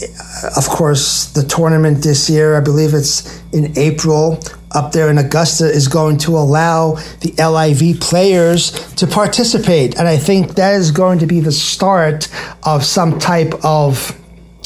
Uh, 0.03 0.51
of 0.57 0.67
course, 0.67 1.27
the 1.33 1.45
tournament 1.45 2.03
this 2.03 2.29
year, 2.29 2.57
I 2.57 2.61
believe 2.61 2.93
it's 2.93 3.41
in 3.53 3.79
April, 3.79 4.41
up 4.75 4.93
there 4.93 5.11
in 5.11 5.19
Augusta 5.19 5.67
is 5.67 5.89
going 5.89 6.19
to 6.19 6.37
allow 6.37 6.95
the 7.21 7.33
LIV 7.39 8.01
players 8.01 8.71
to 8.95 9.07
participate. 9.07 9.99
And 9.99 10.09
I 10.09 10.17
think 10.17 10.55
that 10.55 10.75
is 10.75 10.91
going 10.91 11.19
to 11.21 11.27
be 11.27 11.41
the 11.41 11.53
start 11.53 12.29
of 12.65 12.85
some 12.85 13.19
type 13.19 13.53
of 13.65 14.19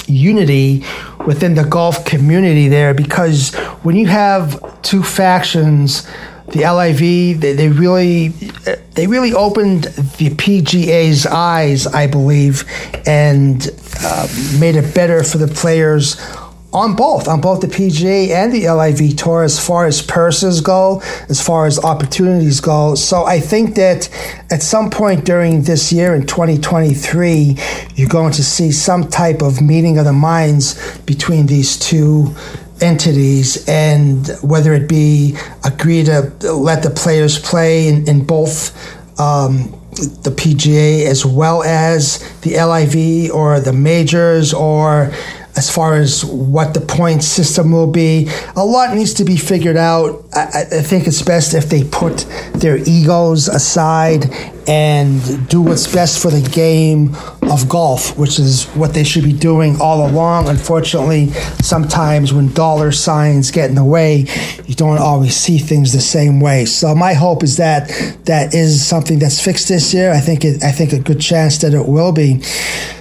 unity 0.09 0.85
within 1.27 1.55
the 1.55 1.65
golf 1.65 2.05
community 2.05 2.69
there 2.69 2.95
because 2.95 3.55
when 3.83 3.97
you 3.97 4.07
have 4.07 4.81
two 4.83 5.03
factions 5.03 6.07
the 6.49 6.61
LIV 6.61 7.41
they, 7.41 7.55
they 7.55 7.69
really 7.69 8.29
they 8.95 9.09
really 9.09 9.33
opened 9.33 9.85
the 9.85 10.31
PGA's 10.31 11.27
eyes 11.27 11.89
I 11.89 12.07
believe 12.07 12.65
and 13.05 13.69
uh, 14.01 14.29
made 14.61 14.77
it 14.77 14.95
better 14.95 15.25
for 15.25 15.39
the 15.39 15.49
players 15.49 16.17
on 16.77 16.95
both, 16.95 17.27
on 17.27 17.41
both 17.41 17.63
the 17.63 17.67
PGA 17.67 18.29
and 18.29 18.53
the 18.53 18.69
LIV 18.69 19.17
Tour, 19.17 19.43
as 19.43 19.59
far 19.59 19.87
as 19.87 20.03
purses 20.03 20.61
go, 20.61 21.01
as 21.31 21.41
far 21.41 21.65
as 21.65 21.83
opportunities 21.83 22.61
go. 22.61 22.95
So 22.95 23.25
I 23.25 23.41
think 23.41 23.77
that 23.77 24.11
at 24.51 24.63
some 24.63 24.91
point 24.91 25.25
during 25.25 25.63
this 25.63 25.91
year 25.91 26.15
in 26.15 26.27
2023, 26.27 27.57
you're 27.95 28.11
going 28.11 28.33
to 28.33 28.45
see 28.45 28.71
some 28.73 29.09
type 29.09 29.41
of 29.41 29.63
meeting 29.63 29.97
of 29.97 30.05
the 30.05 30.13
minds 30.13 30.99
between 31.07 31.47
these 31.47 31.79
two 31.79 32.35
entities 32.83 33.67
and 33.67 34.29
whether 34.43 34.75
it 34.75 34.87
be 34.87 35.35
agree 35.65 36.05
to 36.05 36.21
let 36.53 36.83
the 36.83 36.91
players 36.91 37.39
play 37.39 37.89
in, 37.89 38.07
in 38.07 38.23
both 38.23 38.77
um, 39.19 39.73
the 39.97 40.31
PGA 40.31 41.07
as 41.07 41.25
well 41.25 41.63
as 41.63 42.19
the 42.41 42.51
LIV 42.51 43.35
or 43.35 43.61
the 43.61 43.73
majors 43.73 44.53
or 44.53 45.11
as 45.57 45.71
far 45.75 45.95
as 45.95 46.25
what 46.25 46.75
the 46.75 46.81
point 46.81 47.23
system 47.23 47.73
will 47.73 47.91
be. 47.91 48.29
A 48.57 48.65
lot 48.65 48.95
needs 48.95 49.15
to 49.15 49.25
be 49.25 49.37
figured 49.37 49.77
out. 49.77 50.25
I, 50.35 50.65
I 50.71 50.83
think 50.83 51.07
it's 51.07 51.23
best 51.23 51.55
if 51.55 51.69
they 51.69 51.83
put 51.85 52.27
their 52.55 52.77
egos 52.77 53.49
aside 53.49 54.27
and 54.69 55.49
do 55.49 55.63
what's 55.63 55.91
best 55.93 56.21
for 56.21 56.31
the 56.31 56.47
game 56.51 57.15
of 57.43 57.69
golf, 57.69 58.19
which 58.19 58.39
is 58.39 58.65
what 58.71 58.93
they 58.95 59.05
should 59.05 59.23
be 59.25 59.33
doing 59.33 59.81
all 59.81 60.09
along. 60.09 60.49
Unfortunately, 60.49 61.31
sometimes 61.63 62.33
when 62.33 62.53
dollar 62.53 62.91
signs 62.91 63.51
get 63.51 63.69
in 63.71 63.77
the 63.77 63.85
way, 63.85 64.27
you 64.67 64.75
don't 64.75 64.99
always 64.99 65.37
see 65.37 65.59
things 65.59 65.93
the 65.93 66.01
same 66.01 66.41
way. 66.41 66.65
So 66.65 66.95
my 66.95 67.15
hope 67.15 67.43
is 67.45 67.57
that 67.59 67.89
that 68.25 68.55
is 68.55 68.85
something 68.85 69.21
that's 69.21 69.43
fixed 69.43 69.69
this 69.69 69.95
year. 69.95 70.13
I 70.13 70.21
think 70.21 70.45
it, 70.45 70.63
I 70.65 70.73
think 70.73 70.93
a 70.93 70.99
good 70.99 71.21
chance 71.21 71.59
that 71.59 71.73
it 71.73 71.87
will 71.87 72.13
be. 72.13 72.43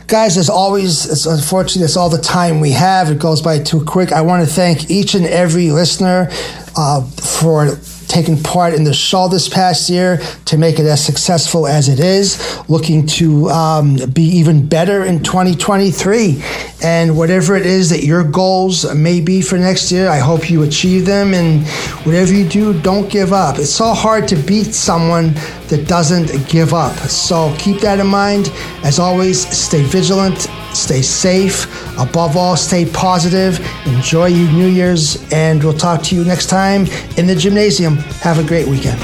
Guys, 0.07 0.37
as 0.37 0.51
always, 0.51 1.09
it's 1.09 1.25
unfortunately 1.25 1.81
that's 1.81 1.97
all 1.97 2.09
the 2.09 2.21
time 2.21 2.59
we 2.59 2.71
have. 2.71 3.09
It 3.09 3.17
goes 3.17 3.41
by 3.41 3.57
too 3.57 3.83
quick. 3.83 4.11
I 4.11 4.21
want 4.21 4.47
to 4.47 4.53
thank 4.53 4.91
each 4.91 5.15
and 5.15 5.25
every 5.25 5.71
listener 5.71 6.27
uh, 6.75 7.01
for 7.01 7.75
taken 8.07 8.41
part 8.41 8.75
in 8.75 8.83
the 8.83 8.93
show 8.93 9.27
this 9.27 9.49
past 9.49 9.89
year 9.89 10.17
to 10.45 10.57
make 10.57 10.77
it 10.77 10.85
as 10.85 11.03
successful 11.03 11.65
as 11.65 11.89
it 11.89 11.99
is. 11.99 12.39
Looking 12.69 13.07
to 13.07 13.49
um, 13.49 13.97
be 14.13 14.23
even 14.23 14.67
better 14.67 15.03
in 15.03 15.23
2023. 15.23 16.43
And 16.83 17.17
whatever 17.17 17.55
it 17.55 17.65
is 17.65 17.89
that 17.89 18.03
your 18.03 18.23
goals 18.23 18.93
may 18.93 19.21
be 19.21 19.41
for 19.41 19.57
next 19.57 19.91
year, 19.91 20.07
I 20.07 20.19
hope 20.19 20.49
you 20.49 20.63
achieve 20.63 21.05
them. 21.05 21.33
And 21.33 21.65
whatever 22.05 22.31
you 22.31 22.47
do, 22.47 22.79
don't 22.81 23.09
give 23.09 23.33
up. 23.33 23.57
It's 23.57 23.71
so 23.71 23.93
hard 23.93 24.27
to 24.27 24.35
beat 24.35 24.75
someone 24.75 25.33
that 25.69 25.87
doesn't 25.87 26.47
give 26.47 26.73
up. 26.73 26.95
So 26.97 27.53
keep 27.57 27.81
that 27.81 27.99
in 27.99 28.07
mind. 28.07 28.51
As 28.83 28.99
always, 28.99 29.47
stay 29.47 29.83
vigilant, 29.83 30.47
stay 30.73 31.01
safe. 31.01 31.65
Above 31.97 32.35
all, 32.37 32.55
stay 32.55 32.85
positive. 32.85 33.59
Enjoy 33.85 34.27
your 34.27 34.51
New 34.51 34.67
Year's, 34.67 35.31
and 35.31 35.63
we'll 35.63 35.73
talk 35.73 36.03
to 36.03 36.15
you 36.15 36.23
next 36.23 36.47
time 36.47 36.87
in 37.17 37.27
the 37.27 37.35
gymnasium. 37.35 37.95
Have 38.21 38.39
a 38.39 38.43
great 38.43 38.67
weekend. 38.67 38.99